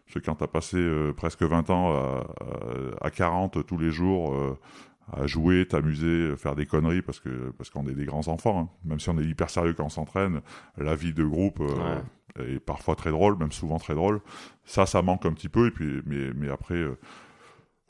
[0.07, 2.27] Parce que quand t'as passé euh, presque 20 ans à,
[3.01, 4.59] à, à, 40 tous les jours euh,
[5.13, 8.61] à jouer, t'amuser, faire des conneries parce que parce qu'on est des grands enfants.
[8.61, 8.69] Hein.
[8.85, 10.41] Même si on est hyper sérieux quand on s'entraîne,
[10.77, 12.01] la vie de groupe euh,
[12.39, 14.21] est parfois très drôle, même souvent très drôle.
[14.65, 15.69] Ça, ça manque un petit peu.
[15.69, 16.99] Et puis, mais mais après, euh,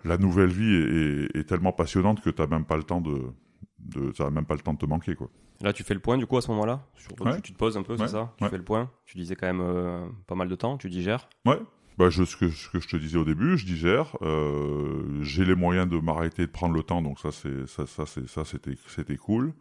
[0.04, 3.32] la nouvelle vie est, est, tellement passionnante que t'as même pas le temps de
[3.78, 5.28] de ça même pas le temps de te manquer quoi.
[5.62, 6.80] Là, tu fais le point du coup à ce moment-là?
[6.96, 7.08] Tu,
[7.52, 8.32] te poses un peu, c'est ça?
[8.36, 8.90] Tu fais le point?
[9.06, 10.76] Tu disais quand même euh, pas mal de temps.
[10.76, 11.28] Tu digères?
[11.46, 11.60] Ouais,
[11.99, 14.16] bah, je, ce, que, ce que je te disais au début, je digère.
[14.22, 18.07] Euh, j'ai les moyens de m'arrêter, de prendre le temps, donc ça, c'est ça, ça,
[18.07, 19.53] c'est ça, c'était, c'était cool.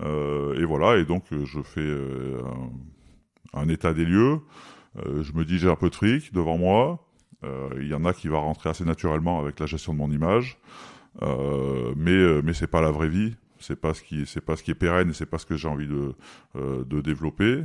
[0.00, 0.98] Euh, et voilà.
[0.98, 2.42] Et donc, je fais euh,
[3.54, 4.40] un, état des lieux.
[4.98, 7.06] Euh, je me dis, j'ai un peu de fric devant moi.
[7.44, 10.10] Euh, il y en a qui va rentrer assez naturellement avec la gestion de mon
[10.10, 10.58] image,
[11.22, 14.70] mais mais c'est pas la vraie vie c'est pas ce qui c'est pas ce qui
[14.70, 16.14] est pérenne et c'est pas ce que j'ai envie de
[16.56, 17.62] euh, de développer.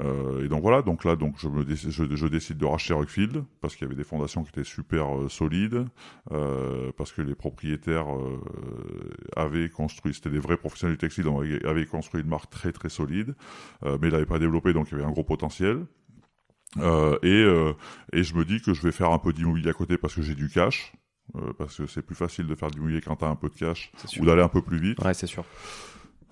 [0.00, 2.94] Euh, et donc voilà donc là donc je me décide, je, je, décide de racheter
[2.94, 5.86] Rockfield parce qu'il y avait des fondations qui étaient super euh, solides
[6.96, 8.06] parce que les propriétaires
[9.36, 12.88] avaient construit c'était des vrais professionnels du textile donc avaient construit une marque très très
[12.88, 13.34] solide
[13.84, 15.84] mais ils l'avaient pas développé donc il y avait un gros potentiel.
[16.78, 17.44] Et
[18.12, 20.22] et je me dis que je vais faire un peu d'immobilier à côté parce que
[20.22, 20.92] j'ai du cash
[21.36, 23.54] euh, parce que c'est plus facile de faire du mouillé quand t'as un peu de
[23.54, 25.02] cash ou d'aller un peu plus vite.
[25.04, 25.44] Ouais, c'est sûr.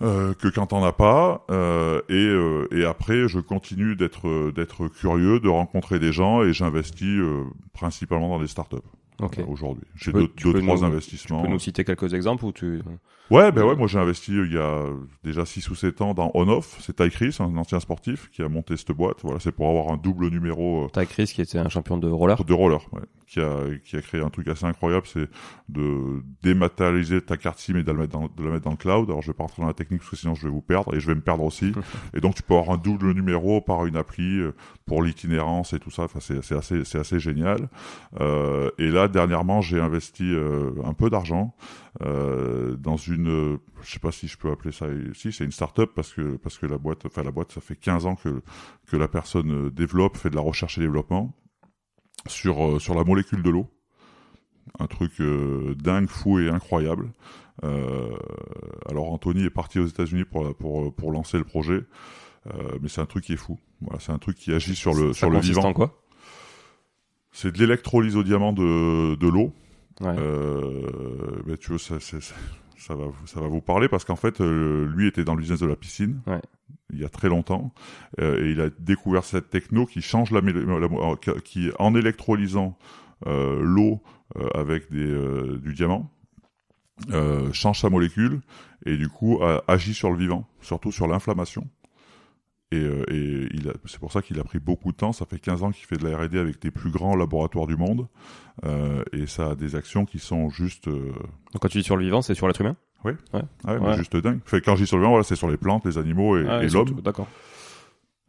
[0.01, 4.89] Euh, que quand t'en as pas euh, et, euh, et après je continue d'être d'être
[4.89, 8.79] curieux de rencontrer des gens et j'investis euh, principalement dans des startups
[9.21, 9.43] okay.
[9.43, 12.83] aujourd'hui j'ai deux, deux trois investissements tu peux nous citer quelques exemples ou tu
[13.33, 14.91] Ouais, ben ouais, moi j'ai investi euh, il y a
[15.25, 18.49] déjà 6 ou 7 ans dans On-Off, c'est Ty Chris, un ancien sportif qui a
[18.51, 19.19] monté cette boîte.
[19.23, 20.85] Voilà, c'est pour avoir un double numéro.
[20.85, 22.45] Euh, Ty Chris qui était un champion de roller.
[22.45, 23.01] De roller, ouais.
[23.27, 25.31] Qui a, qui a créé un truc assez incroyable, c'est
[25.71, 28.77] de dématérialiser ta carte SIM et de la, mettre dans, de la mettre dans le
[28.77, 29.09] cloud.
[29.09, 30.95] Alors je vais pas rentrer dans la technique parce que sinon je vais vous perdre
[30.95, 31.73] et je vais me perdre aussi.
[32.15, 34.55] et donc tu peux avoir un double numéro par une appli euh,
[34.85, 36.03] pour l'itinérance et tout ça.
[36.03, 37.71] Enfin, c'est, c'est assez, c'est assez génial.
[38.21, 41.55] Euh, et là, dernièrement, j'ai investi euh, un peu d'argent
[42.03, 45.93] euh, dans une, je sais pas si je peux appeler ça, si c'est une start-up
[45.95, 48.43] parce que parce que la boîte, enfin la boîte, ça fait 15 ans que
[48.87, 51.35] que la personne développe, fait de la recherche et développement
[52.27, 53.67] sur euh, sur la molécule de l'eau,
[54.79, 57.13] un truc euh, dingue, fou et incroyable.
[57.65, 58.17] Euh,
[58.89, 61.85] alors Anthony est parti aux États-Unis pour pour pour lancer le projet,
[62.47, 63.59] euh, mais c'est un truc qui est fou.
[63.81, 65.65] Voilà, c'est un truc qui agit sur le ça sur le vivant.
[65.65, 66.02] En quoi?
[67.33, 69.53] C'est de l'électrolyse au diamant de de l'eau
[70.01, 70.15] Ouais.
[70.19, 72.17] Euh, ben, tu vois, ça, ça,
[72.77, 75.67] ça, va, ça va vous parler parce qu'en fait, euh, lui était dans l'usine de
[75.67, 76.41] la piscine ouais.
[76.93, 77.73] il y a très longtemps
[78.21, 82.77] euh, et il a découvert cette techno qui change la, la qui en électrolysant
[83.27, 84.03] euh, l'eau
[84.37, 86.11] euh, avec des, du diamant
[87.11, 88.41] euh, change sa molécule
[88.87, 91.69] et du coup agit sur le vivant, surtout sur l'inflammation.
[92.73, 93.49] Et, euh, et
[93.85, 95.13] c'est pour ça qu'il a pris beaucoup de temps.
[95.13, 97.77] Ça fait 15 ans qu'il fait de la R&D avec les plus grands laboratoires du
[97.77, 98.09] monde.
[98.65, 100.89] Euh, et ça a des actions qui sont juste...
[100.89, 101.13] Euh,
[101.53, 102.77] Donc quand tu dis sur le vivant, c'est sur l'être humain?
[103.05, 103.43] Oui, ouais.
[103.67, 104.41] ouais, juste dingue.
[104.47, 106.47] Fait, quand je dis sur le vivant, voilà, c'est sur les plantes, les animaux et,
[106.49, 107.01] ah, et l'homme.
[107.03, 107.29] D'accord.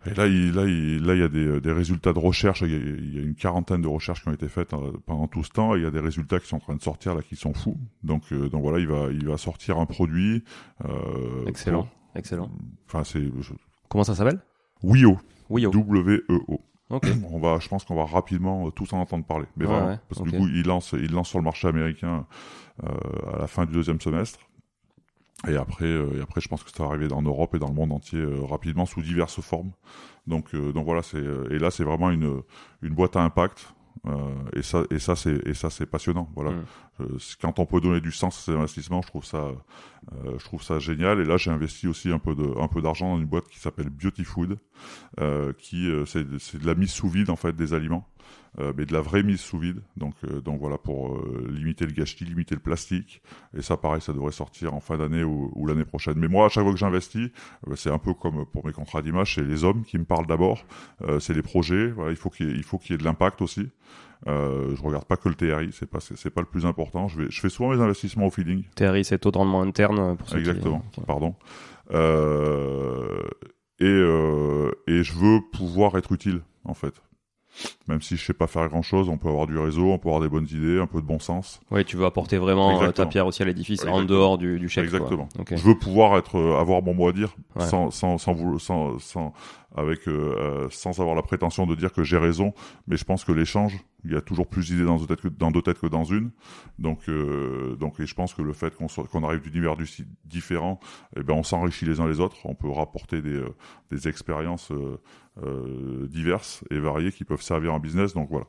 [0.06, 2.62] Et là, il, là, il, là, il y a des, des résultats de recherche.
[2.62, 4.72] Il y, a, il y, a, une quarantaine de recherches qui ont été faites
[5.06, 5.76] pendant tout ce temps.
[5.76, 7.54] Et il y a des résultats qui sont en train de sortir là, qui sont
[7.54, 7.78] fous.
[8.04, 10.44] Donc, euh, donc voilà, il va, il va sortir un produit.
[11.48, 12.52] Excellent, excellent.
[12.88, 13.22] Enfin, c'est.
[13.94, 14.40] Comment ça s'appelle?
[14.82, 15.20] WIO.
[15.52, 15.70] WIO.
[15.70, 16.62] W-E-O.
[16.90, 17.14] Okay.
[17.32, 19.46] On va, je pense qu'on va rapidement tous en entendre parler.
[19.56, 22.26] Mais voilà, parce que du coup, il lance, il lance sur le marché américain
[22.84, 22.90] euh,
[23.36, 24.40] à la fin du deuxième semestre.
[25.48, 27.68] Et après, euh, et après, je pense que ça va arriver en Europe et dans
[27.68, 29.74] le monde entier euh, rapidement sous diverses formes.
[30.26, 32.42] Donc, euh, donc voilà, c'est et là c'est vraiment une
[32.82, 33.76] une boîte à impact.
[34.54, 36.30] Et ça, et ça c'est et ça c'est passionnant.
[36.36, 37.18] Voilà, mm.
[37.42, 39.52] quand on peut donner du sens à ces investissements, je trouve ça,
[40.12, 41.22] je trouve ça génial.
[41.22, 43.60] Et là, j'ai investi aussi un peu de un peu d'argent dans une boîte qui
[43.60, 44.58] s'appelle Beauty Food,
[45.58, 48.08] qui c'est c'est de la mise sous vide en fait des aliments.
[48.60, 49.82] Euh, mais de la vraie mise sous vide.
[49.98, 53.24] Donc, euh, donc voilà, pour euh, limiter le gâchis, limiter le plastique.
[53.58, 56.16] Et ça, pareil, ça devrait sortir en fin d'année ou, ou l'année prochaine.
[56.18, 57.30] Mais moi, à chaque fois que j'investis,
[57.76, 60.66] c'est un peu comme pour mes contrats d'image, c'est les hommes qui me parlent d'abord,
[61.20, 61.88] c'est les projets.
[61.88, 63.70] Voilà, il faut qu'il y, ait, il faut qu'il y ait de l'impact aussi.
[64.28, 67.08] Euh, je regarde pas que le TRI, c'est pas c'est pas le plus important.
[67.08, 68.64] Je vais je fais souvent mes investissements au feeling.
[68.76, 70.84] TRI, c'est taux de rendement interne pour ceux Exactement.
[71.06, 71.36] Pardon.
[71.92, 73.22] Euh,
[73.80, 76.94] et euh, et je veux pouvoir être utile en fait.
[77.88, 80.10] Même si je sais pas faire grand chose, on peut avoir du réseau, on peut
[80.10, 81.62] avoir des bonnes idées, un peu de bon sens.
[81.72, 84.70] Oui, tu veux apporter vraiment euh, ta pierre aussi à l'édifice en dehors du, du
[84.70, 84.86] chèque.
[84.86, 85.30] Exactement.
[85.50, 89.34] Je veux pouvoir être, euh, avoir mon mot à dire sans, sans, sans, sans, sans,
[89.76, 92.54] avec euh, sans avoir la prétention de dire que j'ai raison,
[92.88, 95.28] mais je pense que l'échange, il y a toujours plus d'idées dans deux têtes que
[95.28, 96.32] dans deux têtes que dans une.
[96.80, 99.86] Donc euh, donc et je pense que le fait qu'on qu'on arrive d'univers du
[100.26, 100.80] différents,
[101.16, 103.56] eh ben on s'enrichit les uns les autres, on peut rapporter des euh,
[103.92, 104.72] des expériences
[106.10, 108.14] diverses et variées qui peuvent servir en business.
[108.14, 108.46] Donc voilà.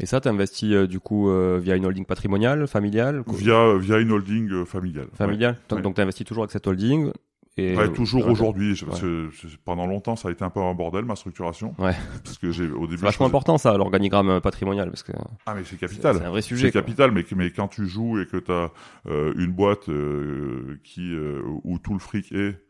[0.00, 1.30] Et ça, tu investi du coup
[1.60, 5.08] via une holding patrimoniale, familiale Via via une holding familiale.
[5.12, 5.58] Familiale?
[5.68, 7.12] Donc, donc tu investis toujours avec cette holding.
[7.56, 8.74] Et ouais, toujours aujourd'hui.
[8.86, 9.30] Parce que
[9.64, 11.74] pendant longtemps, ça a été un peu un bordel ma structuration.
[11.78, 11.94] Ouais.
[12.24, 12.98] Parce que j'ai au début.
[12.98, 15.12] C'est vachement important ça, l'organigramme patrimonial, parce que.
[15.46, 16.16] Ah mais c'est capital.
[16.16, 16.66] C'est un vrai sujet.
[16.66, 18.70] C'est capital, mais mais quand tu joues et que tu as
[19.06, 22.60] euh, une boîte euh, qui euh, où tout le fric est.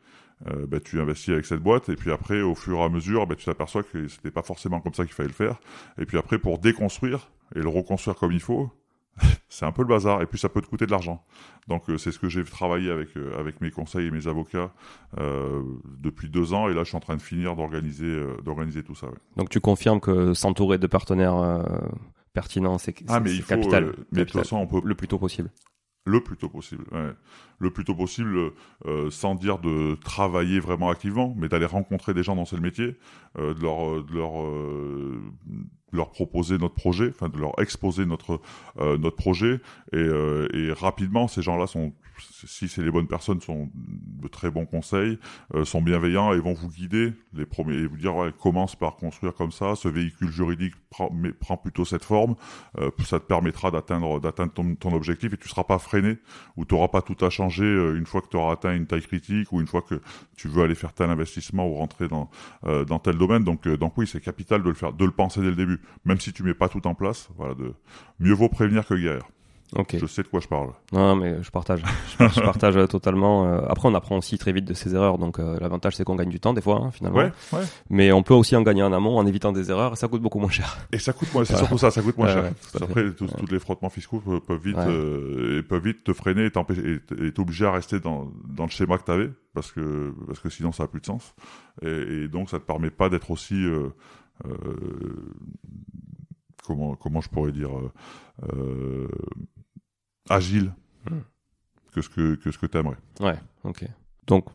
[0.48, 3.24] Euh, bah, tu investis avec cette boîte et puis après au fur et à mesure
[3.26, 5.60] bah, tu t'aperçois que c'était pas forcément comme ça qu'il fallait le faire
[5.96, 8.68] et puis après pour déconstruire et le reconstruire comme il faut
[9.48, 11.24] c'est un peu le bazar et puis ça peut te coûter de l'argent.
[11.68, 14.72] Donc euh, c'est ce que j'ai travaillé avec euh, avec mes conseils et mes avocats
[15.18, 15.62] euh,
[15.98, 19.06] depuis deux ans et là je suis en train de finir d'organiser d'organiser tout ça.
[19.06, 19.18] Ouais.
[19.36, 21.64] Donc tu confirmes que s'entourer de partenaires
[22.32, 25.08] pertinents c'est ah, mais il capital, faut, mais de toute façon on peut le plus
[25.08, 25.50] tôt possible.
[26.06, 27.12] Le plus tôt possible, ouais.
[27.58, 28.52] Le plus tôt possible,
[28.86, 32.96] euh, sans dire de travailler vraiment activement, mais d'aller rencontrer des gens dans ce métier,
[33.38, 34.32] euh, de leur, de leur
[35.94, 38.40] leur proposer notre projet, enfin de leur exposer notre
[38.78, 39.60] euh, notre projet.
[39.92, 41.92] Et, euh, rapidement ces gens-là sont
[42.46, 45.18] si c'est les bonnes personnes sont de très bons conseils,
[45.54, 47.12] euh, sont bienveillants et vont vous guider.
[47.32, 51.32] Les premiers et vous dire commence par construire comme ça, ce véhicule juridique prend, mais,
[51.32, 52.36] prend plutôt cette forme,
[52.78, 56.18] euh, ça te permettra d'atteindre d'atteindre ton, objectif et tu seras pas freiné
[56.56, 58.86] ou tu n'auras pas tout à changer euh, une fois que tu auras atteint une
[58.86, 60.00] taille critique ou une fois que
[60.36, 62.30] tu veux aller faire tel investissement ou rentrer dans
[62.62, 63.44] dans tel domaine.
[63.44, 66.20] Donc donc oui, c'est capital de le faire, de le penser dès le début même
[66.20, 67.74] si tu mets pas tout en place, voilà, de
[68.20, 69.24] mieux vaut prévenir que guérir.
[69.76, 69.98] Okay.
[69.98, 70.70] Je sais de quoi je parle.
[70.92, 71.82] Non, mais je partage.
[72.20, 73.46] je partage euh, totalement.
[73.46, 76.14] Euh, après, on apprend aussi très vite de ses erreurs, donc euh, l'avantage c'est qu'on
[76.14, 77.18] gagne du temps des fois, hein, finalement.
[77.18, 77.64] Ouais, ouais.
[77.90, 79.94] Mais on peut aussi en gagner en amont en évitant des erreurs.
[79.94, 80.78] Et ça coûte beaucoup moins cher.
[80.92, 81.44] Et ça coûte moins.
[81.44, 82.52] C'est surtout ça, ça coûte moins cher.
[82.80, 87.72] Après, tous les frottements fiscaux peuvent vite, euh, peuvent vite te freiner et t'obliger à
[87.72, 91.00] rester dans dans le schéma que t'avais, parce que parce que sinon ça a plus
[91.00, 91.34] de sens.
[91.82, 93.64] Et, et donc ça te permet pas d'être aussi
[96.64, 97.70] comment comment je pourrais dire
[98.52, 99.08] euh,
[100.28, 100.72] agile
[101.10, 101.20] hmm.
[101.92, 102.96] que ce que que ce que t'aimerais.
[103.20, 103.84] Ouais, ok.
[104.26, 104.46] Donc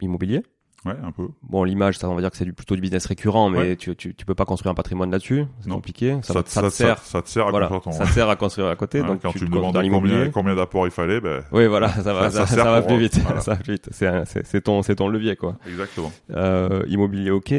[0.00, 0.42] immobilier.
[0.84, 1.28] Ouais, un peu.
[1.42, 3.76] Bon, l'image, ça, on va dire que c'est du, plutôt du business récurrent, mais ouais.
[3.76, 5.44] tu, tu, tu peux pas construire un patrimoine là-dessus?
[5.60, 6.16] C'est compliqué.
[6.22, 6.98] Ça, ça, ça, te sert.
[6.98, 8.04] Ça, te sert à voilà, construire ton...
[8.04, 9.00] Ça sert à construire à côté.
[9.00, 11.42] Ouais, donc, quand tu, tu me demandes combien, combien d'apports il fallait, ben.
[11.50, 13.18] Oui, voilà, ça va, ça, ça, va plus vite.
[13.18, 13.40] Voilà.
[13.40, 13.88] ça va plus vite.
[13.90, 15.56] C'est ton, c'est ton levier, quoi.
[15.66, 16.12] Exactement.
[16.30, 17.52] Euh, immobilier, ok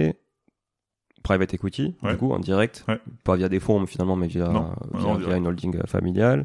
[1.23, 2.85] private equity, du coup, en direct,
[3.25, 6.43] pas via des fonds finalement, mais via, non, via, via une holding familiale.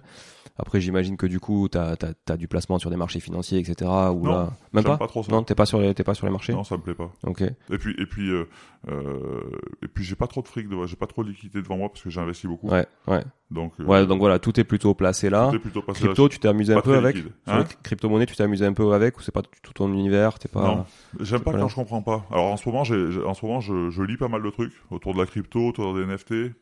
[0.57, 1.97] Après, j'imagine que du coup, tu as,
[2.29, 3.91] as, du placement sur des marchés financiers, etc.
[4.13, 4.51] Ou non, là...
[4.73, 5.33] Même pas, pas trop ça.
[5.33, 6.53] Non, t'es pas sur les, t'es pas sur les marchés.
[6.53, 7.11] Non, ça me plaît pas.
[7.27, 7.41] Ok.
[7.43, 8.45] Et puis, et puis, euh,
[8.89, 9.41] euh,
[9.83, 11.89] et puis, j'ai pas trop de fric, de, j'ai pas trop de liquidité devant moi
[11.89, 12.69] parce que j'ai investi beaucoup.
[12.69, 13.23] Ouais, ouais.
[13.51, 15.49] Donc, euh, Ouais, donc voilà, tout est plutôt placé là.
[15.51, 18.43] tout est plutôt Crypto, tu t'es amusé un peu avec Hein les crypto-monnaies, tu t'es
[18.43, 20.63] amusé un peu avec ou c'est pas tout ton univers T'es pas.
[20.63, 20.87] Non,
[21.21, 22.25] j'aime pas pas quand je comprends pas.
[22.31, 24.51] Alors en ce moment, j'ai, j'ai- en ce moment, je, je lis pas mal de
[24.51, 26.53] trucs autour de la crypto, autour des NFT.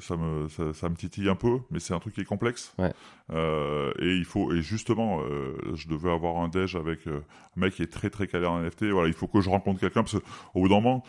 [0.00, 2.74] Ça, me, ça, ça me titille un peu, mais c'est un truc qui est complexe.
[2.78, 2.92] Ouais.
[3.32, 7.20] Euh, et il faut, et justement, euh, je devais avoir un déj avec euh,
[7.56, 8.84] un mec qui est très très calé en NFT.
[8.90, 11.02] Voilà, il faut que je rencontre quelqu'un parce qu'au bout d'un moment,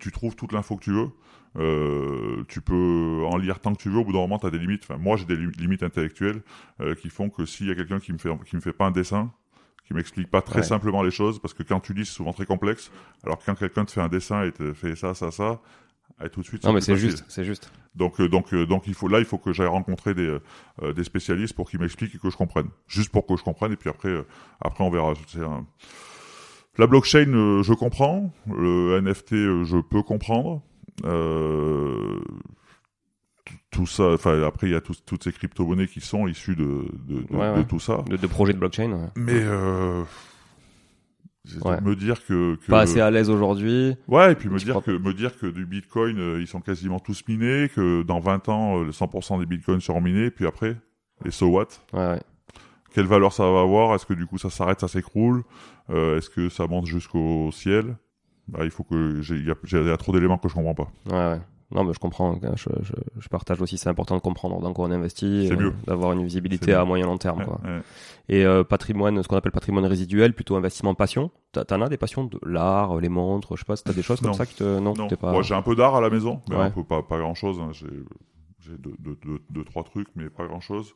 [0.00, 1.10] tu trouves toute l'info que tu veux.
[2.48, 3.98] Tu peux en lire tant que tu veux.
[3.98, 4.82] Au bout d'un moment, tu as des limites.
[4.84, 6.42] Enfin, moi, j'ai des lim- limites intellectuelles
[7.00, 8.90] qui font que s'il y a quelqu'un qui me fait, qui me fait pas un
[8.90, 9.30] dessin,
[9.86, 10.62] qui m'explique pas très Ouais.
[10.62, 12.90] simplement les choses, parce que quand tu lis, c'est souvent très complexe.
[13.24, 15.60] Alors que quand quelqu'un te fait un dessin et te fait ça, ça, ça,
[16.32, 16.64] tout de suite.
[16.64, 17.70] Non, mais c'est juste, c'est juste.
[17.94, 20.38] Donc, euh, donc, euh, donc, il faut là, il faut que j'aille rencontrer des,
[20.82, 23.72] euh, des spécialistes pour qu'ils m'expliquent et que je comprenne, juste pour que je comprenne.
[23.72, 24.26] Et puis après, euh,
[24.60, 25.12] après, on verra.
[25.36, 25.66] Un-
[26.78, 28.32] La blockchain, euh, je comprends.
[28.48, 29.34] Le NFT,
[29.64, 30.62] je peux comprendre.
[33.70, 34.12] Tout- ça.
[34.12, 37.52] Enfin, après, il y a toutes ces crypto-monnaies qui sont issues de, de, de- Ouais,
[37.52, 37.64] de ouais.
[37.66, 38.02] tout ça.
[38.08, 38.90] De, projets de blockchain.
[38.92, 39.08] ouais.
[39.16, 39.42] Mais
[41.62, 41.80] Ouais.
[41.82, 43.96] me dire que, que Pas assez à l'aise aujourd'hui.
[44.08, 46.98] ouais et puis me dire que me dire que du Bitcoin euh, ils sont quasiment
[47.00, 50.76] tous minés que dans 20 ans euh, le 100% des Bitcoins seront minés puis après
[51.26, 51.66] et so what?
[51.92, 52.20] Ouais, ouais.
[52.94, 53.94] quelle valeur ça va avoir?
[53.94, 55.42] Est-ce que du coup ça s'arrête ça s'écroule?
[55.90, 57.96] Euh, est-ce que ça monte jusqu'au ciel?
[58.48, 60.48] Bah, il faut que j'ai il y a, j'ai- il y a trop d'éléments que
[60.48, 61.40] je comprends pas Ouais, ouais.
[61.70, 62.38] Non, mais je comprends.
[62.56, 63.78] Je, je, je partage aussi.
[63.78, 67.16] C'est important de comprendre dans quoi on investit, euh, d'avoir une visibilité à moyen long
[67.18, 67.38] terme.
[67.40, 67.60] Ouais, Quoi.
[67.64, 67.80] ouais.
[68.28, 71.30] Et euh, patrimoine, ce qu'on appelle patrimoine résiduel, plutôt investissement passion.
[71.52, 73.76] T'en as des passions de l'art, les montres, je sais pas.
[73.76, 74.36] Si t'as des choses comme Non.
[74.36, 75.32] ça qui te non, non pas.
[75.32, 76.62] Moi, j'ai un peu d'art à la maison mais Ouais.
[76.64, 77.86] un peu pas pas grand chose j'ai
[78.60, 80.94] j'ai deux, deux, deux, deux, trois trucs mais pas grand chose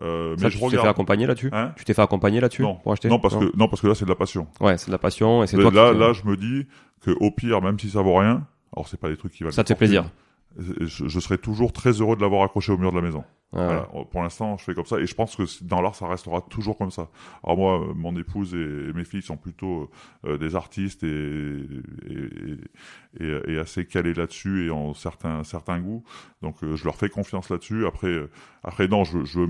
[0.00, 1.50] euh, Ça, mais tu je t'es fait accompagner là-dessus?
[1.52, 1.72] Hein?
[1.76, 2.62] Tu t'es fait accompagner là-dessus?
[2.62, 2.76] Non.
[2.76, 3.08] pour acheter?
[3.08, 4.98] Non parce que non parce que là c'est de la passion Ouais, c'est de la
[4.98, 6.66] passion et c'est toi là, là, je me dis
[7.02, 8.46] que au pire, même si ça vaut rien,
[8.80, 9.54] alors c'est pas des trucs qui valent.
[9.54, 10.10] ça te fait plaisir.
[10.58, 13.24] Je, je serais toujours très heureux de l'avoir accroché au mur de la maison.
[13.52, 13.88] Voilà.
[14.12, 16.78] Pour l'instant, je fais comme ça et je pense que dans l'art, ça restera toujours
[16.78, 17.08] comme ça.
[17.42, 19.90] Alors moi, mon épouse et, mes filles sont plutôt
[20.24, 21.66] euh, des artistes et,
[22.08, 26.04] et, et, et assez calés là-dessus et ont certains certains goûts.
[26.42, 27.86] Donc euh, je leur fais confiance là-dessus.
[27.86, 28.30] Après, euh,
[28.62, 29.40] après non, je, je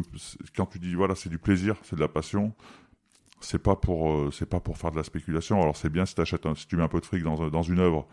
[0.56, 2.54] quand tu dis voilà, c'est du plaisir, c'est de la passion.
[3.42, 5.60] C'est pas pour euh, c'est pas pour faire de la spéculation.
[5.60, 7.80] Alors c'est bien si t'achètes un, si tu mets un peu de fric dans une
[7.80, 8.06] œuvre.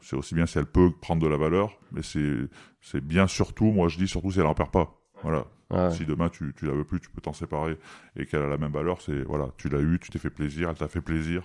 [0.00, 3.88] C'est aussi bien si elle peut prendre de la valeur, mais c'est bien surtout, moi
[3.88, 4.96] je dis surtout si elle en perd pas.
[5.22, 5.44] Voilà.
[5.70, 5.90] ouais.
[5.92, 7.78] Si demain tu, tu la veux plus, tu peux t'en séparer
[8.16, 10.70] et qu'elle a la même valeur, c'est voilà, tu l'as eu, tu t'es fait plaisir,
[10.70, 11.42] elle t'a fait plaisir.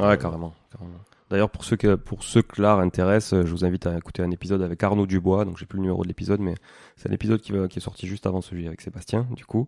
[0.00, 0.54] Ouais, carrément.
[0.72, 0.98] carrément.
[1.30, 4.22] D'ailleurs, pour ceux que pour ceux que l'art intéresse, euh, je vous invite à écouter
[4.22, 5.46] un épisode avec Arnaud Dubois.
[5.46, 6.54] Donc, j'ai plus le numéro de l'épisode, mais
[6.96, 9.66] c'est un épisode qui, va- qui est sorti juste avant celui avec Sébastien, du coup,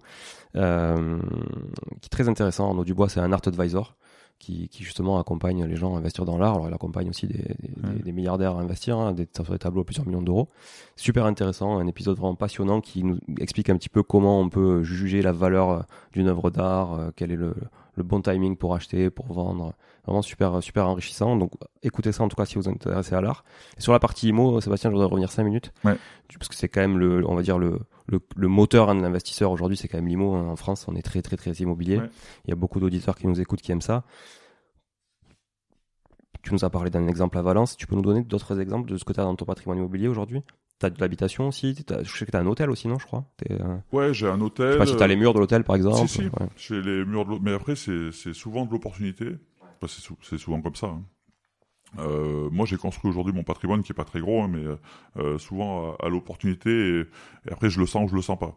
[0.57, 1.19] euh,
[2.03, 2.67] qui est très intéressant.
[2.69, 3.97] Arnaud Dubois, c'est un art advisor
[4.39, 6.55] qui, qui justement accompagne les gens à investir dans l'art.
[6.55, 7.95] Alors, il accompagne aussi des, des, Ouais.
[7.97, 10.49] des- des milliardaires à investir, hein, des, sur des tableaux à plusieurs millions d'euros.
[10.97, 14.83] Super intéressant, un épisode vraiment passionnant qui nous explique un petit peu comment on peut
[14.83, 15.81] juger la valeur euh,
[16.13, 17.55] d'une œuvre d'art, euh, quel est le,
[17.97, 19.75] le bon timing pour acheter, pour vendre.
[20.07, 21.37] Vraiment super, super enrichissant.
[21.37, 23.45] Donc, écoutez ça en tout cas si vous êtes intéressé à l'art.
[23.79, 25.73] Et sur la partie IMO, Sébastien, je voudrais revenir 5 minutes.
[25.85, 25.97] Ouais.
[26.39, 29.01] Parce que c'est quand même le, on va dire le, le, le moteur hein, de
[29.01, 30.35] l'investisseur aujourd'hui, c'est quand même l'IMO.
[30.35, 30.49] hein.
[30.49, 31.99] En France, on est très, très, très immobilier.
[31.99, 32.11] Ouais.
[32.45, 34.05] Il y a beaucoup d'auditeurs qui nous écoutent, qui aiment ça.
[36.43, 37.77] Tu nous as parlé d'un exemple à Valence.
[37.77, 40.09] Tu peux nous donner d'autres exemples de ce que tu as dans ton patrimoine immobilier
[40.09, 40.43] aujourd'hui?
[40.85, 42.99] Tu as de l'habitation aussi T'as- Je sais que tu as un hôtel aussi, non,
[42.99, 44.73] je crois T'es, euh, Ouais, j'ai un Je hôtel.
[44.73, 46.07] sais pas si tu as les murs de l'hôtel, par exemple.
[46.07, 46.23] Si, si.
[46.23, 46.47] Ouais.
[46.57, 47.39] Chez les murs de.
[47.41, 49.27] Mais après, c'est c'est souvent de l'opportunité.
[49.81, 50.89] Enfin, c'est sou- c'est souvent comme ça.
[50.89, 51.03] hein.
[52.01, 54.65] Euh, moi, j'ai construit aujourd'hui mon patrimoine qui est pas très gros, hein, mais
[55.23, 56.71] euh, souvent à, à l'opportunité.
[56.71, 57.01] Et,
[57.49, 58.57] et après, je le sens ou je le sens pas.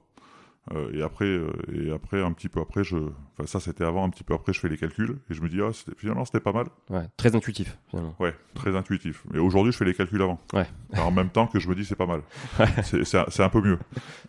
[0.74, 4.04] Euh, et après, euh, et après, un petit peu après, je, enfin ça c'était avant,
[4.06, 6.26] un petit peu après, je fais les calculs et je me dis ah c'était- finalement
[6.26, 6.68] c'était pas mal.
[6.90, 8.16] Ouais, Très intuitif, finalement.
[8.20, 9.24] Ouais, très intuitif.
[9.32, 10.40] Mais aujourd'hui, je fais les calculs avant.
[10.54, 10.66] Ouais.
[10.92, 12.22] Alors, en même temps que je me dis c'est pas mal.
[12.84, 13.80] c'est c'est un, c'est un peu mieux.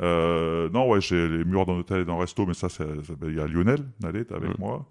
[0.00, 3.28] Euh, non, ouais, j'ai les murs d'un hôtel et d'un resto, mais ça, c'est- ben,
[3.28, 4.60] il y a Lionel, allez, t'es avec Mm.
[4.60, 4.86] moi.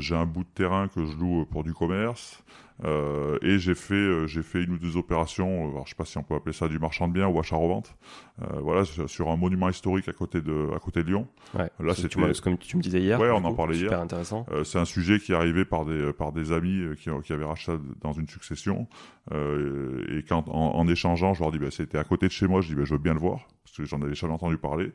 [0.00, 2.42] J'ai un bout de terrain que je loue pour du commerce.
[2.84, 5.66] Euh, et j'ai fait, euh, j'ai fait une ou deux opérations.
[5.66, 7.38] euh, Alors, je sais pas si on peut appeler ça du marchand de biens ou
[7.38, 7.94] achat-revente.
[8.42, 11.28] Euh, voilà, sur, un monument historique à côté de, à côté de Lyon.
[11.54, 11.68] Ouais.
[11.78, 13.20] Là, c'était- Comme tu me disais hier.
[13.20, 13.90] Ouais, on en parlait hier.
[13.90, 14.46] Super intéressant.
[14.64, 17.72] C'est un sujet qui est arrivé par des par des amis qui, qui avaient racheté
[18.00, 18.86] dans une succession
[19.32, 22.60] et quand en, en échangeant je leur dis bah, c'était à côté de chez moi
[22.60, 24.92] je dis bah, je veux bien le voir parce que j'en avais jamais entendu parler.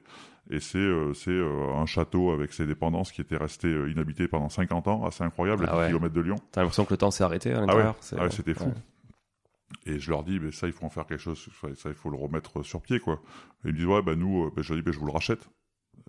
[0.50, 4.28] Et c'est euh, c'est euh, un château avec ses dépendances qui était resté euh, inhabité
[4.28, 6.00] pendant 50 ans assez incroyable Ah à 10 ouais.
[6.00, 6.36] km de Lyon.
[6.52, 8.66] T'as l'impression que le temps s'est arrêté à ah ouais, l'intérieur ah ouais, c'était fou.
[8.66, 9.94] Ouais.
[9.94, 12.10] et je leur dis mais ça il faut en faire quelque chose ça, il faut
[12.10, 13.22] le remettre sur pied quoi.
[13.64, 15.14] Et ils me disent ouais bah nous bah, je leur dis bah, je vous le
[15.14, 15.50] rachète.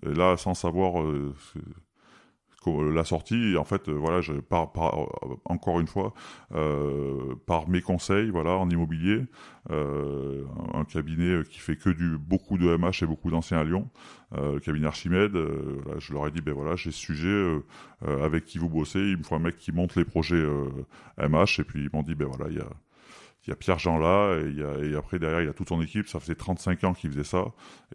[0.03, 1.03] Et là sans savoir
[2.65, 4.73] la sortie en fait voilà je par,
[5.45, 6.13] encore une fois
[7.45, 9.23] par mes conseils voilà en immobilier
[9.69, 13.89] un cabinet qui fait que du beaucoup de MH et beaucoup d'anciens à Lyon
[14.35, 15.37] le cabinet Archimède
[15.97, 17.61] je leur ai dit ben voilà j'ai ce sujet
[18.05, 20.45] avec qui vous bossez il me faut un mec qui monte les projets
[21.17, 22.67] MH et puis ils m'ont dit ben voilà il y a
[23.47, 25.49] il y a Pierre Jean là, et, il y a, et, après derrière il y
[25.49, 27.45] a toute son équipe, ça faisait 35 ans qu'il faisait ça,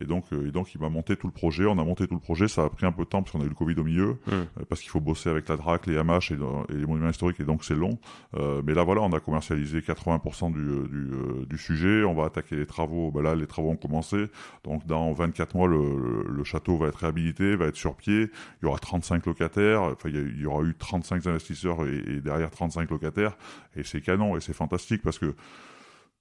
[0.01, 2.15] et donc, euh, et donc il m'a monté tout le projet, on a monté tout
[2.15, 3.75] le projet, ça a pris un peu de temps parce qu'on a eu le Covid
[3.79, 4.31] au milieu, mmh.
[4.31, 7.45] euh, parce qu'il faut bosser avec la DRAC, les MH et, les monuments historiques, et
[7.45, 7.99] donc c'est long,
[8.35, 12.57] euh, mais là voilà, on a commercialisé 80% du, du, du, sujet, on va attaquer
[12.57, 14.27] les travaux, ben là les travaux ont commencé,
[14.65, 18.31] donc dans 24 mois le, le, château va être réhabilité, va être sur pied,
[18.63, 22.51] il y aura 35 locataires, enfin il y, aura eu 35 investisseurs et, et derrière
[22.51, 23.37] 35 locataires,
[23.77, 25.35] et c'est canon, et c'est fantastique parce que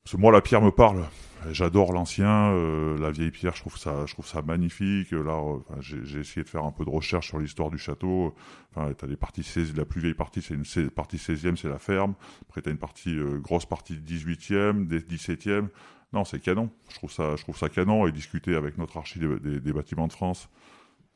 [0.04, 1.06] parce que moi, la pierre me parle.
[1.50, 3.56] J'adore l'ancien, euh, la vieille pierre.
[3.56, 5.12] Je trouve ça, je trouve ça magnifique.
[5.12, 8.36] Là, euh, j'ai essayé de faire un peu de recherche sur l'histoire du château.
[8.76, 11.80] Enfin, t'as des parties 16, la plus vieille partie, c'est une partie 16e, c'est la
[11.80, 12.14] ferme.
[12.48, 15.68] Après, t'as une partie euh, grosse partie 18e, 17e.
[16.14, 16.70] Non, c'est canon.
[16.90, 18.06] Je trouve ça, je trouve ça canon.
[18.06, 20.50] Et discuter avec notre archi des bâtiments de France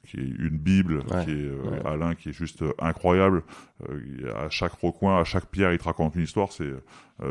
[0.06, 3.44] qui est une bible, qui est euh, Alain, qui est juste euh, incroyable.
[3.90, 6.52] Euh, à chaque recoin, à chaque pierre, il te raconte une histoire.
[6.52, 6.74] C'est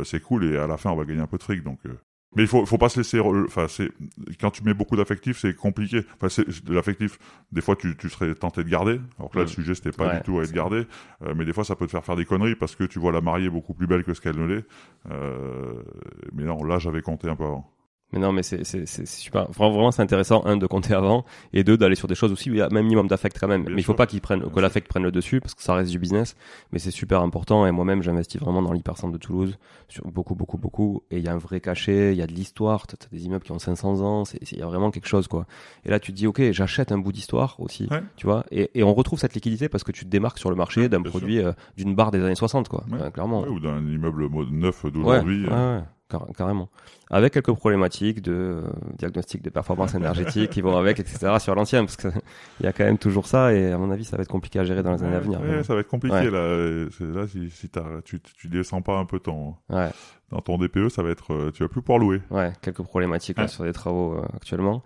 [0.02, 1.62] c'est cool et à la fin, on va gagner un peu de fric.
[1.62, 1.78] Donc
[2.36, 3.20] mais il faut, faut pas se laisser.
[3.20, 3.90] Enfin, c'est
[4.40, 6.00] quand tu mets beaucoup d'affectif, c'est compliqué.
[6.16, 7.18] Enfin, c'est l'affectif.
[7.52, 9.00] Des fois, tu, tu serais tenté de garder.
[9.18, 10.86] Alors que là, le sujet, c'était pas du tout à être gardé.
[11.36, 13.20] mais des fois, ça peut te faire faire des conneries parce que tu vois la
[13.20, 14.64] mariée beaucoup plus belle que ce qu'elle ne l'est.
[16.32, 17.73] mais non, là, j'avais compté un peu avant.
[18.14, 19.50] Mais non, mais c'est super.
[19.50, 22.54] Vraiment, c'est intéressant, un, de compter avant, et deux, d'aller sur des choses aussi où
[22.54, 23.64] il y a même minimum d'affect quand même.
[23.68, 25.90] mais il faut pas qu'ils prennent, que l'affect prenne le dessus, parce que ça reste
[25.90, 26.36] du business.
[26.72, 29.58] Mais c'est super important, et moi-même, j'investis vraiment dans l'hypercentre de Toulouse,
[29.88, 31.02] sur beaucoup, beaucoup, beaucoup.
[31.10, 33.44] Et il y a un vrai cachet, il y a de l'histoire, t'as des immeubles
[33.44, 35.46] qui ont 500 ans, il y a vraiment quelque chose, quoi.
[35.84, 38.84] Et là, tu te dis, ok, j'achète un bout d'histoire aussi, tu vois, et, et,
[38.84, 41.52] on retrouve cette liquidité parce que tu te démarques sur le marché d'un produit, euh,
[41.76, 43.42] d'une barre des années 60, quoi, clairement.
[43.48, 45.46] ou d'un immeuble neuf d'aujourd'hui.
[45.50, 45.80] Euh
[46.36, 46.68] carrément.
[47.10, 48.62] Avec quelques problématiques de euh,
[48.98, 51.38] diagnostic de performance énergétique qui vont avec, etc.
[51.38, 52.10] sur l'ancien, parce qu'il
[52.62, 54.64] y a quand même toujours ça, et à mon avis, ça va être compliqué à
[54.64, 55.40] gérer dans les années à venir.
[55.64, 56.56] ça va être compliqué là.
[57.00, 57.70] Là, si, si
[58.04, 59.54] tu, tu descends pas un peu ton,
[60.30, 62.20] dans ton DPE, ça va être, euh, tu vas plus pouvoir louer.
[62.30, 64.82] Ouais, quelques problématiques sur des travaux euh, actuellement.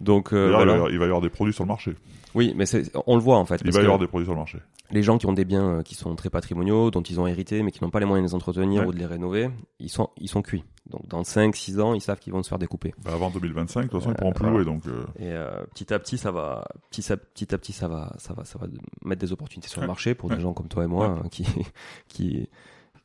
[0.00, 1.94] Donc, il, va y avoir des produits sur le marché.
[2.34, 2.64] Oui, mais
[3.06, 3.60] on le voit en fait.
[3.64, 4.58] Il va y avoir des produits sur le marché
[4.92, 7.62] les gens qui ont des biens euh, qui sont très patrimoniaux, dont ils ont hérité,
[7.62, 10.10] mais qui n'ont pas les moyens de les entretenir ou de les rénover, ils sont,
[10.18, 10.64] ils sont cuits.
[10.90, 12.94] Donc dans 5-6 ans, ils savent qu'ils vont se faire découper.
[13.02, 14.64] Bah avant 2025, de toute façon, ils pourront plus louer.
[14.64, 15.04] Donc, euh.
[15.18, 18.34] Et euh, petit à petit, ça va, petit à, petit à petit, ça va, ça
[18.34, 18.66] va, ça va
[19.02, 21.46] mettre des opportunités sur le marché pour des gens comme toi et moi hein, qui,
[22.08, 22.48] qui,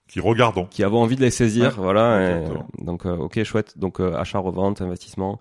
[0.08, 2.42] qui regardons, qui avons envie de les saisir, voilà.
[2.80, 3.78] donc ok, chouette.
[3.78, 5.40] Donc achat, revente, investissement.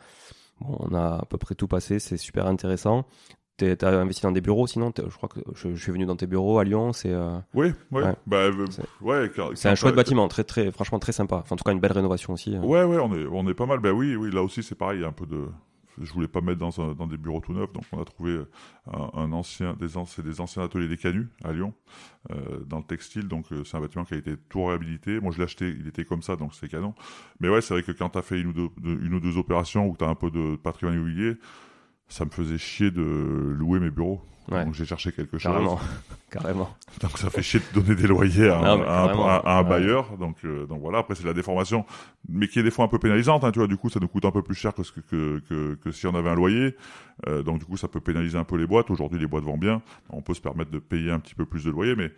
[0.61, 3.05] Bon, on a à peu près tout passé, c'est super intéressant.
[3.57, 6.59] T'as investi dans des bureaux sinon Je crois que je, suis venu dans tes bureaux
[6.59, 6.92] à Lyon.
[6.92, 7.38] C'est euh...
[7.54, 8.02] oui, oui.
[8.02, 8.14] Ouais.
[8.26, 8.66] Bah, euh,
[9.00, 11.36] ouais c'est un chouette bâtiment, très très, franchement très sympa.
[11.36, 12.54] Enfin, en tout cas, une belle rénovation aussi.
[12.54, 12.62] Hein.
[12.62, 13.78] Ouais, ouais, on est, on est pas mal.
[13.78, 14.30] Bah oui, oui.
[14.30, 15.04] Là aussi, c'est pareil.
[15.04, 15.46] Un peu de.
[15.98, 18.38] Je voulais pas mettre dans, un, dans des bureaux tout neufs, donc on a trouvé
[18.92, 21.72] un, un ancien, des, c'est des anciens ateliers des Canuts à Lyon,
[22.32, 23.28] euh, dans le textile.
[23.28, 25.20] Donc euh, c'est un bâtiment qui a été tout réhabilité.
[25.20, 26.92] Moi, je l'ai acheté, il était comme ça, donc c'est canon.
[27.40, 29.86] Mais ouais, c'est vrai que quand t'as fait une ou deux, une ou deux opérations
[29.86, 31.36] où t'as un peu de patrimoine immobilier
[32.09, 34.22] ça me faisait chier de louer mes bureaux.
[34.48, 35.50] Donc j'ai cherché quelque chose.
[35.52, 35.80] Carrément.
[36.30, 36.76] Carrément.
[37.00, 38.61] Donc ça fait chier de donner des loyers à,
[39.44, 40.16] un, bailleur.
[40.18, 41.84] Donc, euh, donc voilà, après c'est la déformation,
[42.28, 43.42] mais qui est des fois un peu pénalisante.
[43.44, 45.74] Hein, tu vois, du coup ça nous coûte un peu plus cher que, que, que,
[45.74, 46.76] que si on avait un loyer.
[47.26, 48.90] Euh, donc du coup ça peut pénaliser un peu les boîtes.
[48.90, 49.82] Aujourd'hui les boîtes vont bien.
[50.11, 52.12] On peut se permettre de payer un petit peu plus de loyer, mais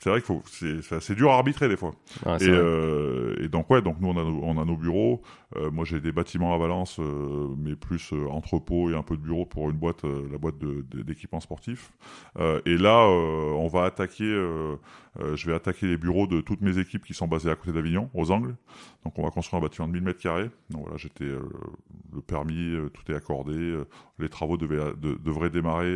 [0.00, 1.92] c'est vrai qu'il faut, c'est dur à arbitrer des fois.
[2.40, 5.20] et, euh, et, donc ouais, donc nous on a, on a nos bureaux.
[5.56, 9.16] Euh, moi j'ai des bâtiments à Valence, euh, mais plus euh, entrepôt et un peu
[9.16, 11.92] de bureau pour une boîte, la boîte d'équipements sportifs.
[12.38, 17.12] et là, on va attaquer, je vais attaquer les bureaux de toutes mes équipes qui
[17.12, 18.54] sont basées à côté d'Avignon, aux Angles.
[19.04, 20.50] Donc on va construire un bâtiment de 1000 mètres carrés.
[20.70, 23.78] Donc voilà, j'étais le permis, tout est accordé.
[24.18, 25.94] les travaux devaient, devraient démarrer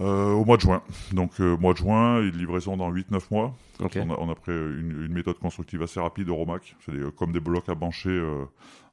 [0.00, 0.82] euh, au mois de juin.
[1.12, 3.54] Donc, euh, mois de juin, une livraison dans 8-9 mois.
[3.80, 6.76] On, a, on, a, pris une, une, méthode constructive assez rapide au Romac.
[6.84, 8.44] C'est comme des blocs à bancher euh,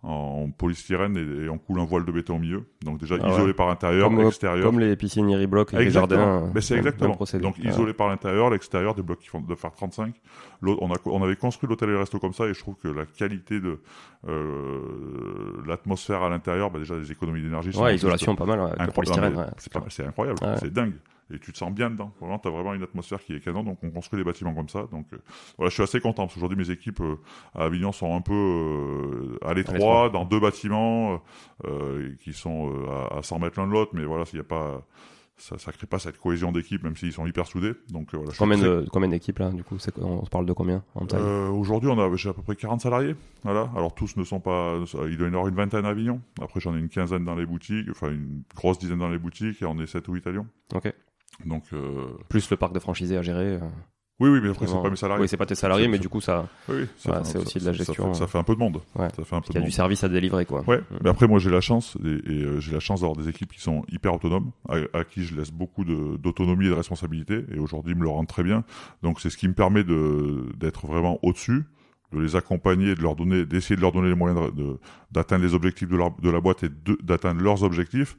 [0.03, 2.65] en polystyrène et, on coule un voile de béton au milieu.
[2.83, 4.65] Donc déjà ah isolé par l'intérieur, l'extérieur.
[4.65, 6.49] Comme les piscines Iriblock et les jardins.
[6.55, 7.17] Mais c'est exactement.
[7.39, 10.15] Donc isolé par l'intérieur, l'extérieur, des blocs qui font de faire 35.
[10.63, 12.87] On, a, on avait construit l'hôtel et le resto comme ça et je trouve que
[12.87, 13.79] la qualité de
[14.27, 14.79] euh,
[15.65, 17.75] l'atmosphère à l'intérieur, bah déjà les économies d'énergie.
[17.77, 18.75] Ouais, isolation pas mal.
[19.89, 20.93] C'est incroyable, c'est dingue
[21.33, 22.11] et tu te sens bien dedans.
[22.19, 24.69] Vraiment, tu as vraiment une atmosphère qui est canon, donc on construit des bâtiments comme
[24.69, 24.87] ça.
[24.91, 25.17] Donc euh,
[25.57, 27.15] voilà, je suis assez content parce qu'aujourd'hui mes équipes euh,
[27.55, 31.21] à Avignon sont un peu euh, à l'étroit, dans deux bâtiments
[32.23, 32.71] qui sont
[33.11, 34.85] à, 100 mètres l'un de l'autre, mais voilà, s'il n'y a pas
[35.41, 37.73] ça, ça crée pas cette cohésion d'équipe, même s'ils sont hyper soudés.
[37.89, 38.31] Donc euh, voilà.
[38.37, 41.21] Combien très- combien d'équipes là du coup on se parle de combien en taille?
[41.21, 43.15] Euh, Aujourd'hui, on a j'ai à peu près 40 salariés.
[43.43, 43.71] Voilà.
[43.75, 44.77] Alors tous ne sont pas.
[45.09, 46.21] Il doit y en avoir une vingtaine à Avignon.
[46.41, 49.61] Après, j'en ai une quinzaine dans les boutiques, enfin une grosse dizaine dans les boutiques,
[49.61, 50.47] et on est 7 ou 8 à Lyon.
[50.75, 50.93] Ok.
[51.45, 53.55] Donc euh, Plus le parc de franchisés à gérer.
[53.55, 53.59] euh,
[54.19, 55.21] oui, oui, mais après c'est pas mes salariés.
[55.23, 57.57] Oui, c'est pas tes salariés, mais du coup ça, Oui, ça Ouais, c'est ça- aussi
[57.59, 58.79] de la ça- ça gestion, fait- Ça fait, un peu de monde.
[58.95, 59.07] Ouais.
[59.15, 59.65] Ça fait un peu il y de a monde.
[59.69, 60.61] du service à délivrer quoi.
[60.67, 60.83] Ouais, Mm.
[61.03, 63.51] mais après moi j'ai la chance et, et, euh, j'ai la chance d'avoir des équipes
[63.51, 67.57] qui sont hyper autonomes, à, à qui je laisse beaucoup d'autonomie et de responsabilité, et
[67.57, 68.63] aujourd'hui ils me le rendent très bien.
[69.01, 71.63] Donc c'est ce qui me permet de d'être vraiment au-dessus,
[72.13, 74.79] de les accompagner, de leur donner, d'essayer de leur donner les moyens de- de-
[75.11, 76.69] d'atteindre les objectifs de, leur- de la boîte et
[77.01, 78.17] d'atteindre leurs objectifs,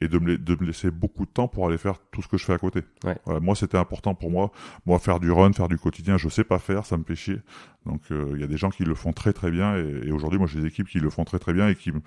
[0.00, 2.28] et de me, la- de me laisser beaucoup de temps pour aller faire tout ce
[2.28, 2.80] que je fais à côté.
[3.04, 3.16] Ouais.
[3.24, 4.50] Voilà, moi c'était important pour moi,
[4.86, 7.38] moi faire du run, faire du quotidien, je sais pas faire, ça me fait chier.
[7.86, 10.12] Donc euh, il y a des gens qui le font très très bien, et, et
[10.12, 12.00] aujourd'hui moi j'ai des équipes qui le font très très bien et qui me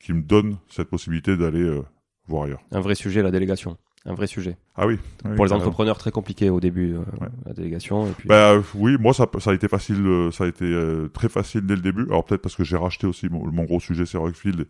[0.00, 1.82] qui me donne cette possibilité d'aller euh,
[2.26, 2.60] voir ailleurs.
[2.70, 3.76] Un vrai sujet la délégation.
[4.06, 4.56] Un vrai sujet.
[4.76, 4.98] Ah oui.
[5.24, 7.28] oui, Pour les entrepreneurs, très compliqué au début, euh, Ouais.
[7.44, 8.06] la délégation.
[8.06, 11.08] Et puis, Bah oui, moi ça, ça a été facile, euh, ça a été euh,
[11.08, 12.04] très facile dès le début.
[12.04, 14.66] Alors peut-être parce que j'ai racheté aussi mon, mon gros sujet, c'est Rockfield.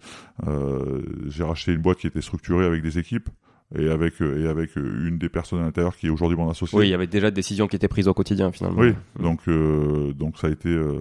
[1.29, 3.29] J'ai racheté une boîte qui était structurée avec des équipes
[3.77, 6.49] et avec euh, et avec euh, une des personnes à l'intérieur qui est aujourd'hui mon
[6.49, 6.79] associé.
[6.79, 8.81] oui, il y avait déjà des décisions qui étaient prises au quotidien finalement.
[8.81, 11.01] Oui, donc euh, donc ça a été euh,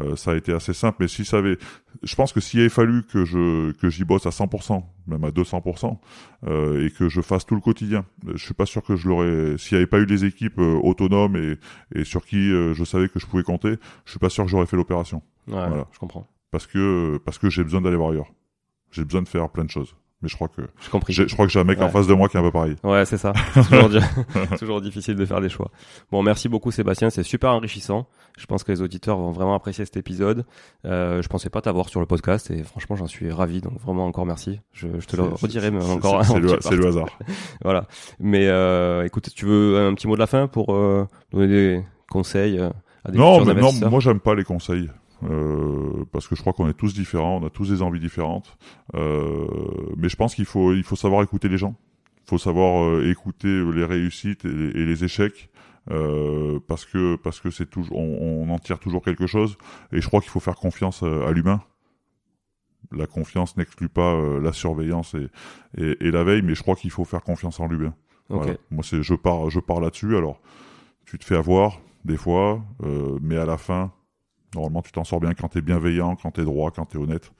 [0.00, 0.96] euh, ça a été assez simple.
[1.00, 1.58] Mais si ça avait,
[2.02, 5.28] je pense que s'il avait fallu que je que j'y bosse à 100%, même à
[5.30, 5.98] 200%,
[6.46, 9.58] euh, et que je fasse tout le quotidien, je suis pas sûr que je l'aurais.
[9.58, 11.58] S'il n'y avait pas eu des équipes autonomes et
[11.94, 14.66] et sur qui je savais que je pouvais compter, je suis pas sûr que j'aurais
[14.66, 15.86] fait l'opération Ouais, Voilà.
[15.92, 16.26] je comprends.
[16.50, 18.32] parce que parce que j'ai besoin d'aller voir ailleurs.
[18.90, 19.94] J'ai besoin de faire plein de choses.
[20.22, 21.12] Mais je crois que J'ai compris.
[21.12, 22.74] je crois que j'ai un mec en face de moi qui est un peu pareil.
[22.82, 23.34] Ouais, c'est ça.
[23.54, 24.00] C'est toujours,
[24.58, 25.70] toujours difficile de faire des choix.
[26.10, 28.06] Bon, merci beaucoup Sébastien, c'est super enrichissant.
[28.38, 30.46] Je pense que les auditeurs vont vraiment apprécier cet épisode.
[30.86, 33.60] Euh, je pensais pas t'avoir sur le podcast et franchement j'en suis ravi.
[33.60, 34.60] Donc vraiment encore merci.
[34.72, 36.24] Je, je te le redirai même c'est- encore.
[36.24, 36.38] c'est-
[36.76, 37.08] le, hasard.
[37.62, 37.86] Voilà.
[38.18, 41.84] Mais euh, écoute, tu veux un petit mot de la fin pour euh, donner des
[42.10, 42.70] conseils euh,
[43.04, 44.88] à des Non, mais non, moi j'aime pas les conseils.
[45.22, 48.56] Euh, parce que je crois qu'on est tous différents, on a tous des envies différentes.
[48.94, 49.46] Euh,
[49.96, 51.74] mais je pense qu'il faut, il faut savoir écouter les gens.
[52.26, 55.50] Il faut savoir euh, écouter les réussites et, et les échecs.
[56.66, 59.56] Parce que parce que c'est toujours on, on en tire toujours quelque chose
[59.92, 61.62] et je crois qu'il faut faire confiance à l'humain
[62.90, 65.28] la confiance n'exclut pas la surveillance et,
[65.78, 67.94] et, et la veille mais je crois qu'il faut faire confiance en l'humain
[68.28, 68.54] voilà.
[68.70, 70.16] Moi, c'est je pars, je pars là-dessus.
[70.16, 70.40] Alors,
[71.04, 72.64] tu te fais avoir des fois,
[73.20, 73.92] mais à la fin,
[74.54, 77.32] normalement, tu t'en sors bien quand t'es bienveillant, quand t'es droit, quand t'es honnête.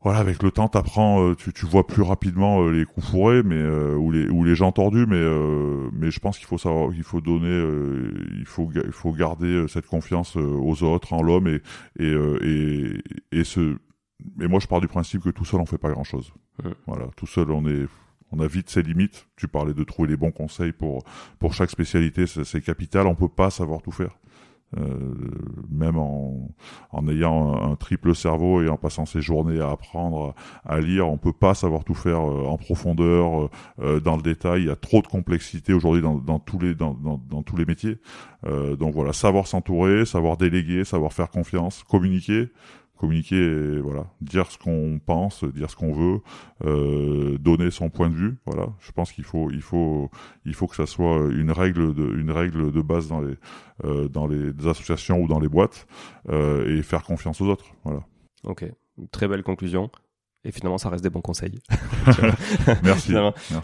[0.00, 3.42] Voilà, avec le temps, t'apprends, euh, tu, tu vois plus rapidement euh, les coups fourrés,
[3.42, 6.56] mais euh, ou les ou les gens tordus, mais euh, mais je pense qu'il faut
[6.56, 11.12] savoir, il faut donner, euh, il faut ga- il faut garder cette confiance aux autres,
[11.14, 11.60] en l'homme et
[11.98, 13.02] et et
[13.32, 13.76] et ce.
[14.40, 16.32] Et moi, je pars du principe que tout seul, on fait pas grand-chose.
[16.62, 16.74] Mhm.
[16.86, 17.86] Voilà, tout seul, on est
[18.30, 19.26] on a vite ses limites.
[19.36, 21.02] Tu parlais de trouver les bons conseils pour
[21.40, 23.08] pour chaque spécialité, c'est c'est capital.
[23.08, 24.16] On peut pas savoir tout faire.
[24.76, 24.84] Euh,
[25.70, 26.50] même en,
[26.92, 30.34] en ayant un, un triple cerveau et en passant ses journées à apprendre
[30.66, 33.50] à, lire, on peut pas savoir tout faire euh, en profondeur, euh,
[33.80, 34.62] euh, dans le détail.
[34.62, 37.56] Il y a trop de complexité aujourd'hui dans, dans tous les dans, dans, dans tous
[37.56, 37.96] les métiers.
[38.46, 42.48] Euh, donc voilà, savoir s'entourer, savoir déléguer, savoir faire confiance, communiquer,
[42.98, 46.20] communiquer, et, voilà, dire ce qu'on pense, dire ce qu'on veut,
[46.64, 48.36] euh, donner son point de vue.
[48.44, 50.10] Voilà, je pense qu'il faut, il faut,
[50.44, 53.34] il faut que ça soit une règle de, une règle de base dans les,
[53.84, 55.86] euh, dans les associations ou dans les boîtes,
[56.28, 57.66] euh, et faire confiance aux autres.
[57.84, 58.00] Voilà.
[58.44, 58.64] Ok.
[59.12, 59.90] Très belle conclusion.
[60.44, 61.60] Et finalement, ça reste des bons conseils.
[62.82, 63.14] Merci.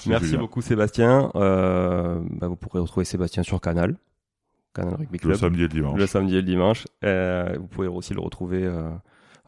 [0.07, 1.30] Merci, beaucoup Sébastien.
[1.35, 3.97] Bah, vous pourrez retrouver Sébastien sur Canal,
[4.74, 5.99] Canal Rugby Le Club, samedi et le dimanche.
[5.99, 6.87] le samedi et le dimanche.
[7.03, 8.68] Vous pouvez aussi le retrouver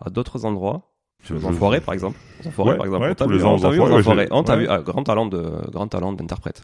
[0.05, 0.93] à d'autres endroits.
[1.31, 2.19] Aux je- enfoirés, par exemple.
[2.45, 3.05] Aux enfoirés, Ouais, par exemple.
[3.07, 5.71] ouais, tous vu, les on ans t'a vu enfoirés, On t'a ah, grand talent de,
[5.73, 6.63] grand talent d'interprète.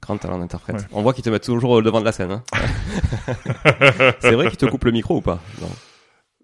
[0.00, 0.76] Grand talent d'interprète.
[0.76, 0.82] Ouais.
[0.92, 2.32] On voit qu'ils te mettent toujours au devant de la scène.
[2.32, 2.42] Hein.
[4.20, 5.38] C'est vrai qu'ils te coupent le micro ou pas?
[5.60, 5.68] Non.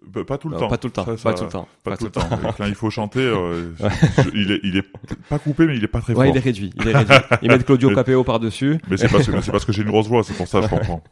[0.06, 0.68] Bah, Pas tout le Non, temps.
[0.68, 1.04] Pas tout le temps.
[1.04, 1.68] Ça, pas tout le temps.
[1.84, 2.20] Pas tout le temps.
[2.30, 4.84] Et Quand il faut chanter, euh, je- il est, il est
[5.28, 6.34] pas coupé, mais il est pas très Ouais, fort.
[6.34, 6.72] il est réduit.
[6.76, 7.16] Il est réduit.
[7.42, 8.78] Ils mettent Claudio Capéo par-dessus.
[8.90, 11.02] Mais c'est parce que, parce que j'ai une grosse voix, c'est pour ça, je comprends.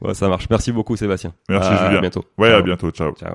[0.00, 0.46] Ouais, ça marche.
[0.50, 1.32] Merci beaucoup, Sébastien.
[1.48, 2.00] Merci, À Julien.
[2.00, 2.24] bientôt.
[2.38, 2.58] Ouais, Ciao.
[2.58, 3.12] à bientôt, ciao.
[3.14, 3.34] Ciao.